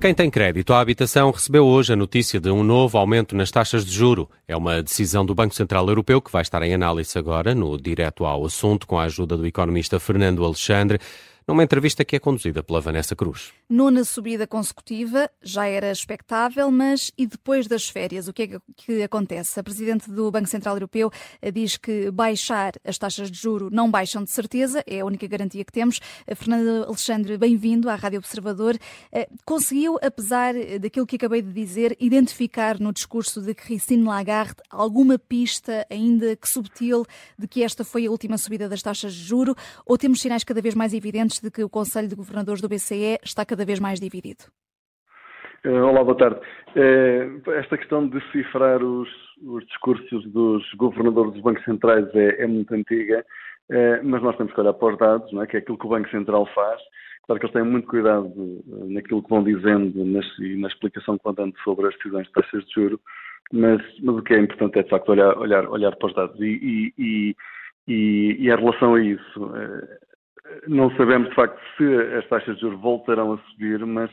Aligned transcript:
Quem 0.00 0.14
tem 0.14 0.30
crédito 0.30 0.72
à 0.72 0.80
habitação 0.80 1.30
recebeu 1.30 1.66
hoje 1.66 1.92
a 1.92 1.96
notícia 1.96 2.40
de 2.40 2.50
um 2.50 2.64
novo 2.64 2.96
aumento 2.96 3.36
nas 3.36 3.50
taxas 3.50 3.84
de 3.84 3.92
juro. 3.92 4.30
É 4.48 4.56
uma 4.56 4.82
decisão 4.82 5.26
do 5.26 5.34
Banco 5.34 5.54
Central 5.54 5.86
Europeu 5.86 6.22
que 6.22 6.32
vai 6.32 6.40
estar 6.40 6.62
em 6.62 6.72
análise 6.72 7.18
agora, 7.18 7.54
no 7.54 7.76
direto 7.78 8.24
ao 8.24 8.46
assunto, 8.46 8.86
com 8.86 8.98
a 8.98 9.02
ajuda 9.02 9.36
do 9.36 9.46
economista 9.46 10.00
Fernando 10.00 10.42
Alexandre 10.42 10.98
numa 11.50 11.64
entrevista 11.64 12.04
que 12.04 12.14
é 12.14 12.20
conduzida 12.20 12.62
pela 12.62 12.80
Vanessa 12.80 13.16
Cruz. 13.16 13.52
Nona 13.68 14.04
subida 14.04 14.46
consecutiva, 14.46 15.28
já 15.42 15.66
era 15.66 15.90
expectável, 15.90 16.70
mas 16.70 17.10
e 17.18 17.26
depois 17.26 17.66
das 17.66 17.88
férias, 17.88 18.28
o 18.28 18.32
que 18.32 18.42
é 18.42 18.60
que 18.76 19.02
acontece? 19.02 19.58
A 19.58 19.62
Presidente 19.64 20.08
do 20.08 20.30
Banco 20.30 20.46
Central 20.46 20.76
Europeu 20.76 21.10
eh, 21.42 21.50
diz 21.50 21.76
que 21.76 22.08
baixar 22.12 22.74
as 22.84 22.96
taxas 22.98 23.32
de 23.32 23.36
juro 23.36 23.68
não 23.68 23.90
baixam 23.90 24.22
de 24.22 24.30
certeza, 24.30 24.84
é 24.86 25.00
a 25.00 25.04
única 25.04 25.26
garantia 25.26 25.64
que 25.64 25.72
temos. 25.72 25.98
Eh, 26.24 26.36
Fernando 26.36 26.84
Alexandre, 26.84 27.36
bem-vindo 27.36 27.90
à 27.90 27.96
Rádio 27.96 28.20
Observador. 28.20 28.78
Eh, 29.10 29.28
conseguiu, 29.44 29.98
apesar 30.00 30.54
daquilo 30.80 31.04
que 31.04 31.16
acabei 31.16 31.42
de 31.42 31.52
dizer, 31.52 31.96
identificar 31.98 32.78
no 32.78 32.92
discurso 32.92 33.40
de 33.40 33.54
Christine 33.54 34.04
Lagarde 34.04 34.62
alguma 34.70 35.18
pista, 35.18 35.84
ainda 35.90 36.36
que 36.36 36.48
subtil, 36.48 37.04
de 37.36 37.48
que 37.48 37.64
esta 37.64 37.84
foi 37.84 38.06
a 38.06 38.10
última 38.10 38.38
subida 38.38 38.68
das 38.68 38.82
taxas 38.82 39.12
de 39.12 39.24
juro, 39.24 39.56
ou 39.84 39.98
temos 39.98 40.20
sinais 40.20 40.44
cada 40.44 40.62
vez 40.62 40.76
mais 40.76 40.94
evidentes 40.94 41.39
de 41.42 41.50
que 41.50 41.64
o 41.64 41.70
Conselho 41.70 42.08
de 42.08 42.16
Governadores 42.16 42.60
do 42.60 42.68
BCE 42.68 43.18
está 43.22 43.44
cada 43.44 43.64
vez 43.64 43.80
mais 43.80 43.98
dividido? 44.00 44.44
Eh, 45.62 45.68
olá, 45.70 46.02
boa 46.02 46.16
tarde. 46.16 46.40
Eh, 46.74 47.28
esta 47.58 47.76
questão 47.76 48.08
de 48.08 48.18
decifrar 48.18 48.82
os, 48.82 49.08
os 49.42 49.64
discursos 49.66 50.24
dos 50.32 50.64
governadores 50.74 51.34
dos 51.34 51.42
bancos 51.42 51.64
centrais 51.64 52.06
é, 52.14 52.42
é, 52.42 52.46
muito 52.46 52.74
antiga, 52.74 53.24
eh, 53.70 54.00
mas 54.02 54.22
nós 54.22 54.36
temos 54.38 54.54
que 54.54 54.60
olhar 54.60 54.72
para 54.72 54.92
os 54.92 54.98
dados, 54.98 55.32
não 55.32 55.42
é? 55.42 55.46
que 55.46 55.56
é 55.56 55.60
aquilo 55.60 55.76
que 55.76 55.86
o 55.86 55.90
Banco 55.90 56.08
Central 56.10 56.46
faz. 56.54 56.80
Claro 57.26 57.40
que 57.40 57.46
eles 57.46 57.52
têm 57.52 57.62
muito 57.62 57.88
cuidado 57.88 58.32
naquilo 58.88 59.22
que 59.22 59.28
vão 59.28 59.44
dizendo 59.44 59.98
e 59.98 60.56
na 60.56 60.68
explicação 60.68 61.18
que 61.18 61.24
vão 61.24 61.34
dando 61.34 61.54
sobre 61.62 61.86
as 61.86 61.94
decisões 61.96 62.26
de 62.26 62.32
taxas 62.32 62.64
de 62.64 62.72
juros, 62.72 63.00
mas, 63.52 63.82
mas, 64.02 64.16
o 64.16 64.22
que 64.22 64.34
é 64.34 64.38
importante 64.40 64.78
é, 64.78 64.82
de 64.82 64.88
facto, 64.88 65.10
olhar, 65.10 65.36
olhar, 65.36 65.68
olhar 65.68 65.94
para 65.96 66.08
os 66.08 66.14
dados. 66.14 66.40
E, 66.40 66.94
e, 66.98 67.36
e, 67.86 68.36
e 68.40 68.50
em 68.50 68.56
relação 68.56 68.94
a 68.94 69.00
isso, 69.00 69.52
não 70.66 70.90
sabemos, 70.96 71.28
de 71.28 71.34
facto, 71.34 71.60
se 71.76 71.84
as 72.18 72.26
taxas 72.28 72.56
de 72.56 72.62
juros 72.62 72.80
voltarão 72.80 73.34
a 73.34 73.38
subir, 73.50 73.84
mas 73.86 74.10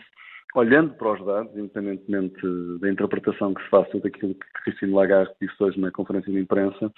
olhando 0.56 0.94
para 0.96 1.14
os 1.14 1.26
dados, 1.26 1.56
independentemente 1.56 2.42
da 2.80 2.90
interpretação 2.90 3.54
que 3.54 3.64
se 3.64 3.70
faça 3.70 4.00
daquilo 4.00 4.34
que 4.34 4.64
Cristina 4.64 4.96
Lagarde 4.96 5.32
disse 5.42 5.56
hoje 5.60 5.80
na 5.80 5.92
conferência 5.92 6.32
de 6.32 6.40
imprensa, 6.40 6.92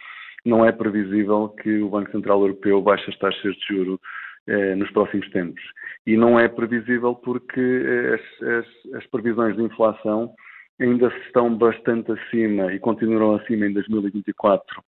não 0.46 0.66
é 0.66 0.72
previsível 0.72 1.50
que 1.62 1.80
o 1.80 1.90
Banco 1.90 2.12
Central 2.12 2.42
Europeu 2.42 2.82
baixe 2.82 3.10
as 3.10 3.18
taxas 3.18 3.56
de 3.56 3.76
juros 3.76 4.00
eh, 4.48 4.76
nos 4.76 4.90
próximos 4.92 5.30
tempos. 5.32 5.62
E 6.08 6.16
não 6.16 6.40
é 6.40 6.48
previsível 6.48 7.14
porque 7.16 7.60
eh, 7.60 8.16
as, 8.16 8.48
as, 8.48 8.96
as, 8.96 9.06
previsões 9.08 9.56
de 9.56 9.64
inflação 9.64 10.34
ainda 10.80 11.08
estão 11.26 11.54
bastante 11.56 12.12
acima 12.12 12.74
e 12.74 12.80
continuarão 12.80 13.36
acima 13.36 13.68
em 13.68 13.74
2024, 13.74 14.82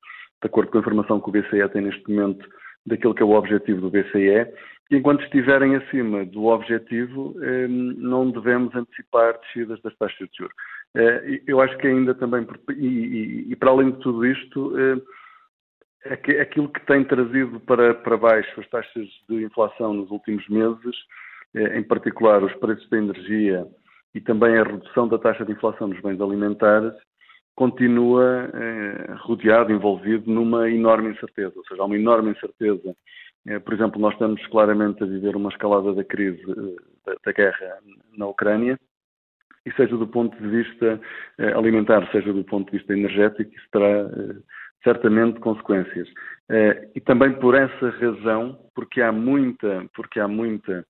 de 0.42 0.46
acordo 0.46 0.70
com 0.70 0.78
a 0.78 0.80
informação 0.80 1.20
que 1.20 1.28
o 1.28 1.32
BCE 1.32 1.68
tem 1.72 1.82
neste 1.82 2.08
momento 2.08 2.48
daquilo 2.86 3.14
que 3.14 3.22
é 3.22 3.26
o 3.26 3.32
objetivo 3.32 3.80
do 3.80 3.90
BCE, 3.90 4.46
enquanto 4.90 5.22
estiverem 5.22 5.76
acima 5.76 6.24
do 6.24 6.46
objetivo, 6.46 7.34
eh, 7.42 7.68
não 7.68 8.30
devemos 8.30 8.74
antecipar 8.74 9.38
descidas 9.40 9.80
das 9.82 9.96
taxas 9.96 10.28
de 10.28 10.36
juros. 10.38 10.54
Eh, 10.96 11.42
eu 11.46 11.60
acho 11.60 11.76
que 11.78 11.86
ainda 11.86 12.14
também, 12.14 12.46
e, 12.76 13.54
para 13.56 13.70
além 13.70 13.92
de 13.92 13.98
tudo 14.00 14.26
isto, 14.26 14.74
eh, 14.78 16.40
aquilo 16.40 16.68
que 16.68 16.84
tem 16.86 17.04
trazido 17.04 17.60
para, 17.60 17.94
para 17.94 18.16
baixo 18.16 18.60
as 18.60 18.68
taxas 18.68 19.08
de 19.28 19.44
inflação 19.44 19.94
nos 19.94 20.10
últimos 20.10 20.46
meses, 20.48 20.96
em 21.54 21.82
particular 21.82 22.42
os 22.42 22.54
preços 22.54 22.88
da 22.88 22.98
energia 22.98 23.66
e 24.14 24.20
também 24.20 24.56
a 24.56 24.62
redução 24.62 25.08
da 25.08 25.18
taxa 25.18 25.44
de 25.44 25.52
inflação 25.52 25.88
nos 25.88 26.00
bens 26.00 26.20
alimentares, 26.20 26.94
continua 27.54 28.50
eh, 28.54 29.14
rodeado, 29.20 29.72
envolvido 29.72 30.30
numa 30.30 30.70
enorme 30.70 31.10
incerteza. 31.10 31.52
Ou 31.56 31.64
seja, 31.66 31.82
há 31.82 31.84
uma 31.84 31.96
enorme 31.96 32.30
incerteza. 32.30 32.94
Eh, 33.46 33.58
por 33.58 33.74
exemplo, 33.74 34.00
nós 34.00 34.12
estamos 34.14 34.44
claramente 34.46 35.02
a 35.02 35.06
viver 35.06 35.36
uma 35.36 35.50
escalada 35.50 35.92
da 35.94 36.04
crise 36.04 36.42
eh, 36.42 36.76
da, 37.06 37.14
da, 37.24 37.32
guerra 37.32 37.78
na 38.16 38.26
Ucrânia, 38.26 38.78
e 39.64 39.72
seja 39.72 39.96
do 39.96 40.06
ponto 40.06 40.36
de 40.40 40.48
vista 40.48 41.00
eh, 41.38 41.52
alimentar, 41.52 42.08
seja 42.10 42.32
do 42.32 42.44
ponto 42.44 42.70
de 42.70 42.78
vista 42.78 42.92
energético, 42.92 43.50
isso 43.54 43.66
terá 43.70 43.86
eh, 43.86 44.36
certamente 44.82 45.38
consequências. 45.40 46.08
Eh, 46.48 46.88
e 46.94 47.00
também 47.00 47.32
por 47.34 47.54
essa 47.54 47.90
razão, 47.90 48.58
porque 48.74 49.02
há 49.02 49.12
muita, 49.12 49.86
porque 49.94 50.18
há 50.18 50.26
muita 50.26 50.86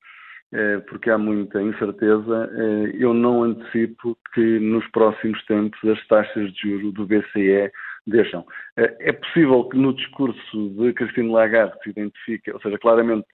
porque 0.88 1.08
há 1.10 1.16
muita 1.16 1.62
incerteza, 1.62 2.50
eh, 2.52 2.96
eu 2.98 3.14
não 3.14 3.44
antecipo 3.44 4.18
que 4.34 4.58
nos 4.58 4.86
próximos 4.90 5.44
tempos 5.46 5.78
as 5.88 6.06
taxas 6.08 6.52
de 6.52 6.60
juros 6.60 6.92
do 6.92 7.06
BCE 7.06 7.70
deixam. 8.06 8.44
Eh, 8.76 8.96
é 9.00 9.12
possível 9.12 9.64
que 9.68 9.76
no 9.76 9.94
discurso 9.94 10.70
de 10.70 10.92
Cristina 10.92 11.32
Lagarde 11.32 11.78
se 11.82 11.90
identifique, 11.90 12.50
ou 12.50 12.60
seja, 12.60 12.78
claramente 12.78 13.26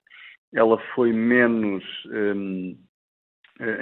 ela 0.55 0.79
foi 0.95 1.13
menos, 1.13 1.85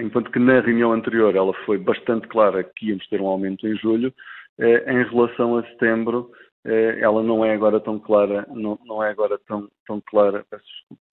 enquanto 0.00 0.30
que 0.30 0.38
na 0.38 0.60
reunião 0.60 0.92
anterior 0.92 1.36
ela 1.36 1.52
foi 1.66 1.78
bastante 1.78 2.26
clara 2.26 2.64
que 2.64 2.88
íamos 2.88 3.06
ter 3.08 3.20
um 3.20 3.26
aumento 3.26 3.66
em 3.68 3.76
julho, 3.76 4.12
em 4.58 5.04
relação 5.04 5.58
a 5.58 5.62
setembro, 5.64 6.30
ela 6.64 7.22
não 7.22 7.44
é 7.44 7.52
agora 7.52 7.78
tão 7.78 7.98
clara, 7.98 8.46
não, 8.48 8.78
não 8.86 9.02
é 9.02 9.10
agora 9.10 9.38
tão, 9.46 9.68
tão 9.86 10.00
clara, 10.00 10.44
peço 10.50 10.64
desculpa, 10.64 11.03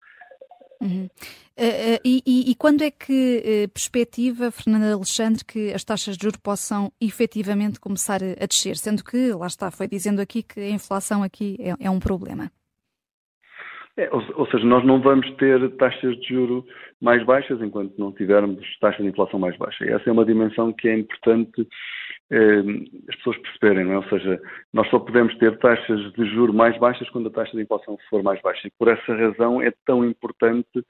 Uhum. 0.82 1.08
Uh, 1.58 1.96
uh, 1.96 2.00
e, 2.04 2.52
e, 2.52 2.56
quando 2.56 2.82
é 2.82 2.90
que 2.90 3.66
uh, 3.66 3.70
perspectiva, 3.70 4.50
Fernanda 4.50 4.94
Alexandre, 4.94 5.46
que 5.46 5.72
as 5.72 5.84
taxas 5.84 6.18
de 6.18 6.24
juros 6.24 6.40
possam 6.40 6.92
efetivamente 7.00 7.80
começar 7.80 8.20
a, 8.24 8.46
descer? 8.48 8.76
Sendo 8.78 9.04
que, 9.04 9.32
lá 9.34 9.46
está, 9.46 9.70
foi 9.70 9.88
dizendo 9.88 10.22
aqui 10.22 10.42
que 10.42 10.60
a 10.60 10.70
inflação 10.70 11.22
aqui 11.22 11.58
é, 11.60 11.86
é 11.86 11.90
um 11.90 12.00
problema. 12.00 12.52
É, 13.96 14.10
ou, 14.12 14.24
ou, 14.36 14.48
seja, 14.48 14.66
nós 14.66 14.84
não 14.86 15.02
vamos 15.02 15.30
ter 15.36 15.70
taxas 15.76 16.18
de 16.22 16.30
juro 16.30 16.66
mais 17.00 17.24
baixas 17.26 17.62
enquanto 17.62 17.98
não 17.98 18.12
tivermos 18.12 18.66
taxas 18.80 19.04
de 19.04 19.12
inflação 19.12 19.40
mais 19.40 19.56
baixas. 19.58 19.88
essa 19.88 20.10
é 20.10 20.14
uma 20.14 20.26
dimensão 20.26 20.72
que 20.74 20.88
é 20.88 20.98
importante 20.98 21.68
as 23.10 23.16
pessoas 23.18 23.38
perceberem, 23.40 23.86
não 23.86 23.94
é? 23.94 23.98
ou 23.98 24.10
seja, 24.10 24.42
nós 24.74 24.90
só 24.90 25.00
podemos 25.00 25.38
ter 25.38 25.58
taxas 25.60 26.14
de 26.14 26.26
juro 26.34 26.54
mais 26.54 26.78
baixas 26.78 27.10
quando 27.10 27.28
a 27.28 27.32
taxa 27.32 27.52
de 27.52 27.64
inflação 27.64 27.98
for 28.10 28.24
mais 28.24 28.42
baixa. 28.42 28.68
E 28.68 28.72
por 28.80 28.88
essa 28.88 29.14
razão 29.14 29.62
é 29.62 29.72
tão 29.86 30.06
importante 30.06 30.86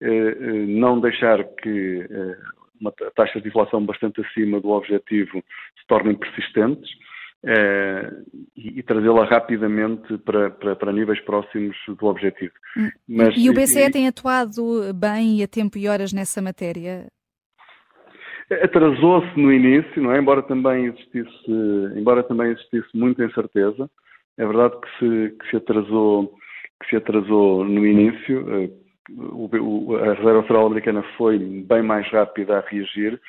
eh, 0.00 0.08
eh 0.08 0.66
não 0.66 1.00
deixar 1.00 1.44
que 1.62 2.06
eh, 2.10 2.36
uma 2.80 2.92
taxa 3.14 3.40
de 3.40 3.48
inflação 3.48 3.84
bastante 3.84 4.20
acima 4.20 4.60
do 4.60 4.70
objetivo 4.70 5.42
se 5.78 5.86
tornem 5.86 6.16
persistentes 6.16 6.90
eh, 7.44 8.10
e, 8.56 8.80
e 8.80 8.82
trazê-la 8.82 9.24
rapidamente 9.26 10.18
para, 10.18 10.50
para, 10.50 10.74
para, 10.74 10.92
níveis 10.92 11.20
próximos 11.20 11.76
do 11.86 12.06
objetivo. 12.06 12.52
Hum. 12.76 12.90
Mas, 13.08 13.34
e 13.36 13.48
o 13.48 13.54
BCE 13.54 13.84
e, 13.84 13.90
tem 13.90 14.08
atuado 14.08 14.92
bem 14.94 15.38
e 15.38 15.42
a 15.44 15.48
tempo 15.48 15.78
e 15.78 15.86
horas 15.86 16.12
nessa 16.12 16.42
matéria? 16.42 17.06
Atrasou-se 18.50 19.38
no 19.38 19.52
início, 19.52 20.02
não 20.02 20.12
é? 20.12 20.18
Embora 20.18 20.42
também 20.42 20.86
existisse, 20.86 21.50
embora 21.96 22.22
também 22.24 22.50
existisse 22.50 22.88
muita 22.94 23.24
incerteza. 23.24 23.88
É 24.36 24.44
verdade 24.44 24.74
que 24.80 24.98
se, 24.98 25.36
que 25.38 25.50
se 25.50 25.56
atrasou, 25.56 26.34
que 26.82 26.90
se 26.90 26.96
atrasou 26.96 27.64
no 27.64 27.86
início. 27.86 28.44
Eh, 28.50 28.70
o, 29.18 29.96
a 29.96 30.14
Reserva 30.14 30.42
Federal 30.42 30.66
Americana 30.66 31.02
foi 31.16 31.38
bem 31.38 31.82
mais 31.82 32.08
rápida 32.10 32.58
a 32.58 32.60
reagir 32.60 33.20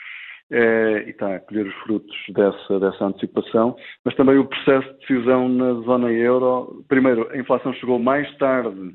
eh, 0.51 1.03
e 1.07 1.09
está 1.11 1.35
a 1.35 1.39
colher 1.39 1.67
os 1.67 1.73
frutos 1.83 2.15
dessa, 2.29 2.79
dessa 2.79 3.05
antecipação, 3.05 3.75
mas 4.03 4.15
também 4.15 4.37
o 4.37 4.45
processo 4.45 4.91
de 4.93 4.99
decisão 4.99 5.47
na 5.49 5.73
zona 5.81 6.11
euro. 6.11 6.83
Primeiro, 6.87 7.29
a 7.31 7.37
inflação 7.37 7.73
chegou 7.73 7.99
mais 7.99 8.29
tarde, 8.37 8.93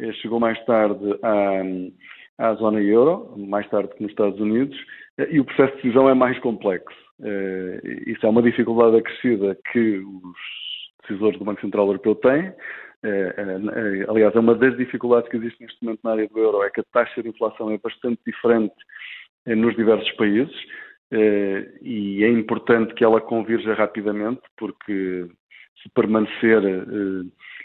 eh, 0.00 0.12
chegou 0.14 0.40
mais 0.40 0.58
tarde 0.64 1.18
à, 1.22 2.48
à 2.50 2.54
zona 2.54 2.80
euro, 2.80 3.34
mais 3.36 3.68
tarde 3.68 3.94
que 3.94 4.02
nos 4.02 4.12
Estados 4.12 4.40
Unidos, 4.40 4.76
e 5.30 5.40
o 5.40 5.44
processo 5.44 5.76
de 5.76 5.82
decisão 5.82 6.08
é 6.08 6.14
mais 6.14 6.38
complexo. 6.38 6.96
Eh, 7.22 7.80
isso 8.06 8.24
é 8.24 8.28
uma 8.28 8.42
dificuldade 8.42 8.96
acrescida 8.96 9.58
que 9.72 9.98
os 9.98 10.36
decisores 11.02 11.38
do 11.38 11.44
Banco 11.44 11.60
Central 11.60 11.86
Europeu 11.86 12.14
têm. 12.16 12.52
Eh, 13.02 14.04
aliás, 14.08 14.34
é 14.34 14.38
uma 14.38 14.54
das 14.54 14.76
dificuldades 14.76 15.28
que 15.30 15.36
existe 15.36 15.60
neste 15.60 15.82
momento 15.82 16.00
na 16.04 16.12
área 16.12 16.28
do 16.28 16.38
euro, 16.38 16.62
é 16.62 16.70
que 16.70 16.80
a 16.80 16.84
taxa 16.92 17.22
de 17.22 17.28
inflação 17.28 17.70
é 17.70 17.78
bastante 17.78 18.20
diferente 18.24 18.74
nos 19.46 19.74
diversos 19.76 20.10
países 20.12 20.54
e 21.80 22.22
é 22.22 22.28
importante 22.28 22.92
que 22.92 23.02
ela 23.02 23.18
convirja 23.18 23.72
rapidamente, 23.72 24.42
porque 24.58 25.26
se 25.82 25.88
permanecer 25.94 26.60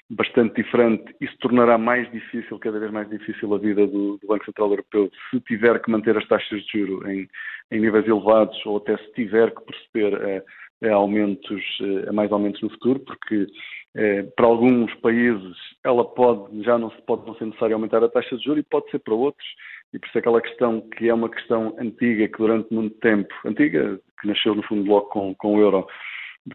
bastante 0.10 0.62
diferente, 0.62 1.16
isso 1.22 1.36
tornará 1.40 1.78
mais 1.78 2.10
difícil, 2.12 2.60
cada 2.60 2.80
vez 2.80 2.92
mais 2.92 3.10
difícil 3.10 3.54
a 3.54 3.58
vida 3.58 3.88
do, 3.88 4.18
do 4.18 4.28
Banco 4.28 4.46
Central 4.46 4.70
Europeu 4.70 5.10
se 5.30 5.40
tiver 5.42 5.82
que 5.82 5.90
manter 5.90 6.18
as 6.18 6.28
taxas 6.28 6.62
de 6.66 6.80
juro 6.80 7.10
em, 7.10 7.28
em 7.72 7.80
níveis 7.80 8.08
elevados 8.08 8.58
ou 8.66 8.78
até 8.78 8.98
se 8.98 9.14
tiver 9.14 9.52
que 9.52 9.62
proceder 9.64 10.44
a, 10.84 10.88
a 10.90 10.94
aumentos, 10.94 11.64
a 12.08 12.14
mais 12.14 12.32
aumentos 12.32 12.62
no 12.62 12.70
futuro, 12.70 13.00
porque 13.00 13.48
eh, 13.96 14.24
para 14.36 14.48
alguns 14.48 14.94
países 14.96 15.56
ela 15.84 16.04
pode, 16.04 16.64
já 16.64 16.78
não, 16.78 16.90
pode 17.06 17.26
não 17.28 17.36
ser 17.36 17.46
necessário 17.46 17.76
aumentar 17.76 18.04
a 18.04 18.10
taxa 18.10 18.36
de 18.38 18.44
juro 18.44 18.60
e 18.60 18.64
pode 18.64 18.90
ser 18.90 19.00
para 19.00 19.14
outros. 19.14 19.48
E 19.94 20.00
por 20.00 20.08
isso 20.08 20.18
aquela 20.18 20.42
questão 20.42 20.82
que 20.82 21.08
é 21.10 21.14
uma 21.14 21.30
questão 21.30 21.76
antiga, 21.80 22.28
que 22.28 22.38
durante 22.38 22.74
muito 22.74 22.98
tempo, 23.00 23.34
antiga, 23.46 24.00
que 24.20 24.28
nasceu 24.28 24.56
no 24.56 24.64
fundo 24.64 24.90
logo 24.90 25.08
com, 25.08 25.36
com 25.36 25.56
o 25.56 25.62
euro, 25.62 25.88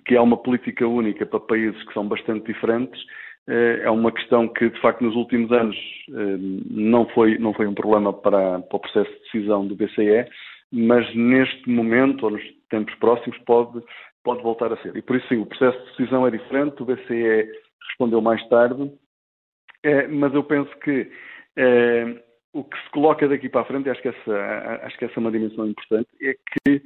que 0.05 0.17
há 0.17 0.23
uma 0.23 0.37
política 0.37 0.87
única 0.87 1.25
para 1.25 1.41
países 1.41 1.81
que 1.85 1.95
são 1.95 2.07
bastante 2.07 2.47
diferentes, 2.47 3.01
eh, 3.01 3.07
é 3.49 3.91
uma 3.91 4.13
questão 4.13 4.47
que, 4.47 4.69
de 4.69 4.81
facto, 4.81 5.03
nos 5.03 5.17
últimos 5.17 5.51
anos 5.51 5.77
eh, 6.11 6.37
não 6.71 7.07
foi, 7.09 7.39
não 7.39 7.55
foi 7.55 7.67
um 7.67 7.75
problema 7.75 8.13
para, 8.13 8.61
para 8.61 8.77
o 8.77 8.81
processo 8.81 9.11
de 9.11 9.19
decisão 9.21 9.67
do 9.67 9.75
BCE, 9.75 10.29
mas 10.71 11.15
neste 11.15 11.69
momento, 11.69 12.25
ou 12.25 12.33
nos 12.33 12.43
tempos 12.69 12.95
próximos, 12.97 13.39
pode, 13.47 13.83
pode 14.23 14.43
voltar 14.43 14.71
a 14.71 14.77
ser. 14.83 14.95
E 14.97 15.01
por 15.01 15.17
isso, 15.17 15.27
sim, 15.29 15.39
o 15.39 15.47
processo 15.47 15.79
de 15.79 15.97
decisão 15.97 16.27
é 16.27 16.31
diferente, 16.31 16.83
o 16.83 16.85
BCE 16.85 17.51
respondeu 17.89 18.21
mais 18.21 18.47
tarde, 18.49 18.93
é, 19.83 20.07
mas 20.09 20.35
eu 20.35 20.45
penso 20.45 20.71
que 20.81 21.11
é, 21.57 22.23
o 22.53 22.63
que 22.63 22.77
se 22.77 22.91
coloca 22.91 23.27
daqui 23.27 23.49
para 23.49 23.63
a 23.63 23.65
frente, 23.65 23.89
acho 23.89 24.03
que 24.03 24.09
essa, 24.09 24.81
acho 24.83 24.99
que 24.99 25.07
essa 25.07 25.15
é 25.17 25.21
uma 25.21 25.33
dimensão 25.33 25.67
importante, 25.67 26.09
é 26.21 26.35
que 26.35 26.83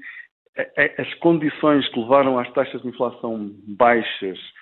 as 0.99 1.15
condições 1.15 1.89
que 1.89 1.99
levaram 1.99 2.39
às 2.39 2.53
taxas 2.53 2.83
de 2.83 2.89
inflação 2.89 3.51
baixas 3.67 4.39
eh, 4.39 4.62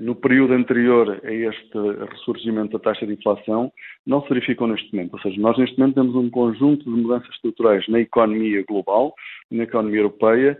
no 0.00 0.14
período 0.14 0.54
anterior 0.54 1.20
a 1.22 1.30
este 1.30 1.78
ressurgimento 2.10 2.72
da 2.72 2.78
taxa 2.78 3.06
de 3.06 3.12
inflação 3.12 3.70
não 4.06 4.22
se 4.22 4.28
verificam 4.28 4.66
neste 4.66 4.94
momento. 4.94 5.14
Ou 5.14 5.20
seja, 5.20 5.40
nós 5.40 5.58
neste 5.58 5.78
momento 5.78 5.94
temos 5.94 6.14
um 6.14 6.30
conjunto 6.30 6.84
de 6.84 6.90
mudanças 6.90 7.28
estruturais 7.34 7.86
na 7.88 8.00
economia 8.00 8.64
global 8.66 9.14
na 9.50 9.64
economia 9.64 10.00
europeia 10.00 10.58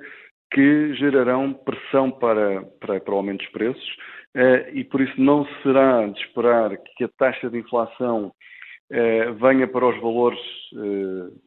que 0.53 0.95
gerarão 0.95 1.53
pressão 1.53 2.11
para, 2.11 2.63
para, 2.81 3.01
para 3.01 3.15
o 3.15 3.17
aumento 3.17 3.39
dos 3.39 3.53
preços 3.53 3.97
eh, 4.35 4.71
e 4.75 4.85
por 4.85 5.01
isso 5.01 5.21
não 5.21 5.47
será 5.63 6.07
de 6.07 6.21
esperar 6.21 6.77
que 6.97 7.05
a 7.05 7.09
taxa 7.19 7.51
de 7.51 7.59
inflação 7.59 8.33
eh, 8.91 9.33
venha 9.33 9.67
para 9.67 9.89
os 9.89 10.01
valores 10.01 10.41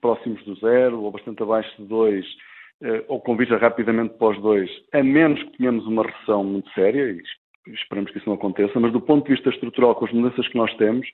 próximos 0.01 0.43
do 0.43 0.55
zero 0.55 1.01
ou 1.01 1.11
bastante 1.11 1.43
abaixo 1.43 1.69
de 1.77 1.87
dois 1.87 2.25
eh, 2.81 3.03
ou 3.07 3.19
convija 3.19 3.57
rapidamente 3.57 4.13
para 4.15 4.29
os 4.29 4.41
dois, 4.41 4.69
a 4.93 5.03
menos 5.03 5.41
que 5.43 5.57
tenhamos 5.57 5.85
uma 5.85 6.03
recessão 6.03 6.43
muito 6.43 6.69
séria, 6.71 7.11
e 7.11 7.21
esperamos 7.73 8.11
que 8.11 8.17
isso 8.17 8.29
não 8.29 8.35
aconteça, 8.35 8.79
mas 8.79 8.93
do 8.93 9.01
ponto 9.01 9.25
de 9.25 9.33
vista 9.33 9.49
estrutural, 9.49 9.95
com 9.95 10.05
as 10.05 10.13
mudanças 10.13 10.47
que 10.47 10.57
nós 10.57 10.73
temos, 10.77 11.07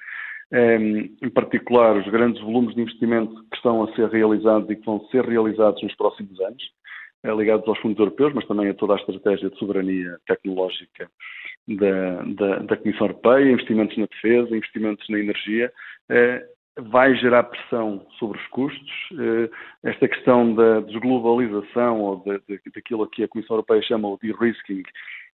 eh, 0.51 0.77
em 0.77 1.29
particular 1.29 1.97
os 1.97 2.07
grandes 2.07 2.41
volumes 2.41 2.75
de 2.75 2.81
investimento 2.81 3.33
que 3.49 3.55
estão 3.55 3.83
a 3.83 3.93
ser 3.95 4.09
realizados 4.09 4.69
e 4.69 4.75
que 4.75 4.85
vão 4.85 4.99
ser 5.07 5.25
realizados 5.25 5.81
nos 5.81 5.95
próximos 5.95 6.39
anos, 6.39 6.63
eh, 7.23 7.33
ligados 7.33 7.67
aos 7.67 7.79
fundos 7.79 7.97
europeus, 7.97 8.33
mas 8.33 8.45
também 8.45 8.69
a 8.69 8.73
toda 8.75 8.93
a 8.93 8.97
estratégia 8.97 9.49
de 9.49 9.57
soberania 9.57 10.17
tecnológica 10.27 11.09
da, 11.67 12.21
da, 12.21 12.59
da 12.59 12.77
Comissão 12.77 13.07
Europeia, 13.07 13.51
investimentos 13.51 13.97
na 13.97 14.05
defesa, 14.05 14.55
investimentos 14.55 15.09
na 15.09 15.19
energia, 15.19 15.71
vai 16.77 17.15
gerar 17.15 17.43
pressão 17.43 18.05
sobre 18.19 18.37
os 18.37 18.47
custos. 18.47 18.91
Eh, 19.13 19.49
esta 19.83 20.07
questão 20.07 20.53
da 20.53 20.81
desglobalização 20.81 22.01
ou 22.01 22.17
de, 22.17 22.39
de, 22.47 22.61
daquilo 22.73 23.07
que 23.07 23.23
a 23.23 23.27
Comissão 23.27 23.55
Europeia 23.55 23.81
chama 23.81 24.09
o 24.09 24.19
de-risking, 24.21 24.83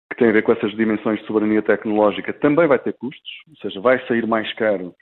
que 0.10 0.18
tem 0.18 0.30
a 0.30 0.32
ver 0.32 0.42
com 0.42 0.52
essas 0.52 0.76
dimensões 0.76 1.20
de 1.20 1.28
soberania 1.28 1.62
tecnológica, 1.62 2.34
também 2.34 2.68
vai 2.68 2.80
ter 2.80 2.94
custos, 2.94 3.30
ou 3.50 3.56
seja, 3.58 3.80
vai 3.80 4.04
sair 4.08 4.26
mais 4.26 4.52
caro, 4.54 4.96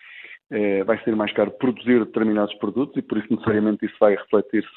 eh, 0.52 0.84
vai 0.84 1.02
ser 1.04 1.16
mais 1.16 1.32
caro 1.32 1.52
produzir 1.52 2.04
determinados 2.04 2.54
produtos 2.56 2.98
e 2.98 3.02
por 3.02 3.18
isso 3.18 3.32
necessariamente 3.32 3.86
isso 3.86 3.96
vai 4.00 4.16
refletir-se 4.16 4.68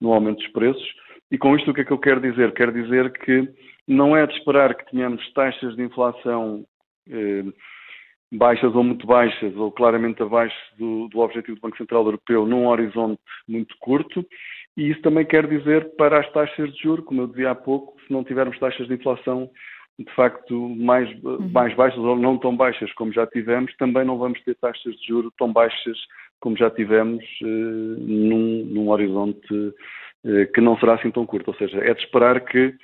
no 0.00 0.12
aumento 0.12 0.38
dos 0.38 0.48
preços. 0.48 0.94
E 1.30 1.38
com 1.38 1.56
isto 1.56 1.70
o 1.70 1.74
que 1.74 1.82
é 1.82 1.84
que 1.84 1.92
eu 1.92 1.98
quero 1.98 2.20
dizer? 2.20 2.52
Quero 2.52 2.72
dizer 2.72 3.12
que 3.12 3.48
não 3.86 4.16
é 4.16 4.26
de 4.26 4.34
esperar 4.34 4.74
que 4.74 4.90
tenhamos 4.90 5.32
taxas 5.32 5.76
de 5.76 5.82
inflação 5.82 6.64
eh, 7.08 7.44
baixas 8.32 8.74
ou 8.74 8.82
muito 8.82 9.06
baixas, 9.06 9.54
ou 9.56 9.70
claramente 9.70 10.22
abaixo 10.22 10.56
do, 10.78 11.08
do, 11.08 11.20
objetivo 11.20 11.56
do 11.56 11.60
Banco 11.60 11.76
Central 11.76 12.04
Europeu 12.04 12.46
num 12.46 12.66
horizonte 12.66 13.20
muito 13.48 13.74
curto, 13.78 14.24
e 14.76 14.90
isso 14.90 15.00
também 15.02 15.24
quer 15.24 15.46
dizer 15.46 15.94
para 15.96 16.20
as 16.20 16.32
taxas 16.32 16.72
de 16.74 16.82
juros, 16.82 17.04
como 17.04 17.22
eu 17.22 17.26
dizia 17.28 17.50
há 17.50 17.54
pouco, 17.54 18.00
se 18.06 18.12
não 18.12 18.24
tivermos 18.24 18.58
taxas 18.58 18.88
de 18.88 18.94
inflação 18.94 19.50
de 19.98 20.12
facto 20.14 20.68
mais, 20.70 21.08
uhum. 21.22 21.48
mais 21.52 21.74
baixas 21.74 22.00
ou 22.00 22.16
não 22.16 22.36
tão 22.36 22.56
baixas 22.56 22.92
como 22.94 23.12
já 23.12 23.26
tivemos, 23.26 23.74
também 23.76 24.04
não 24.04 24.18
vamos 24.18 24.42
ter 24.42 24.56
taxas 24.56 24.94
de 24.96 25.06
juros 25.06 25.32
tão 25.38 25.52
baixas 25.52 25.96
como 26.40 26.56
já 26.56 26.68
tivemos 26.70 27.24
eh, 27.42 27.46
num, 27.46 28.64
num, 28.66 28.88
horizonte 28.90 29.72
eh, 30.26 30.46
que 30.46 30.60
não 30.60 30.76
será 30.78 30.94
assim 30.94 31.10
tão 31.10 31.24
curto. 31.24 31.48
Ou 31.48 31.54
seja, 31.56 31.78
é 31.78 31.94
de 31.94 32.02
esperar 32.02 32.40
que 32.44 32.74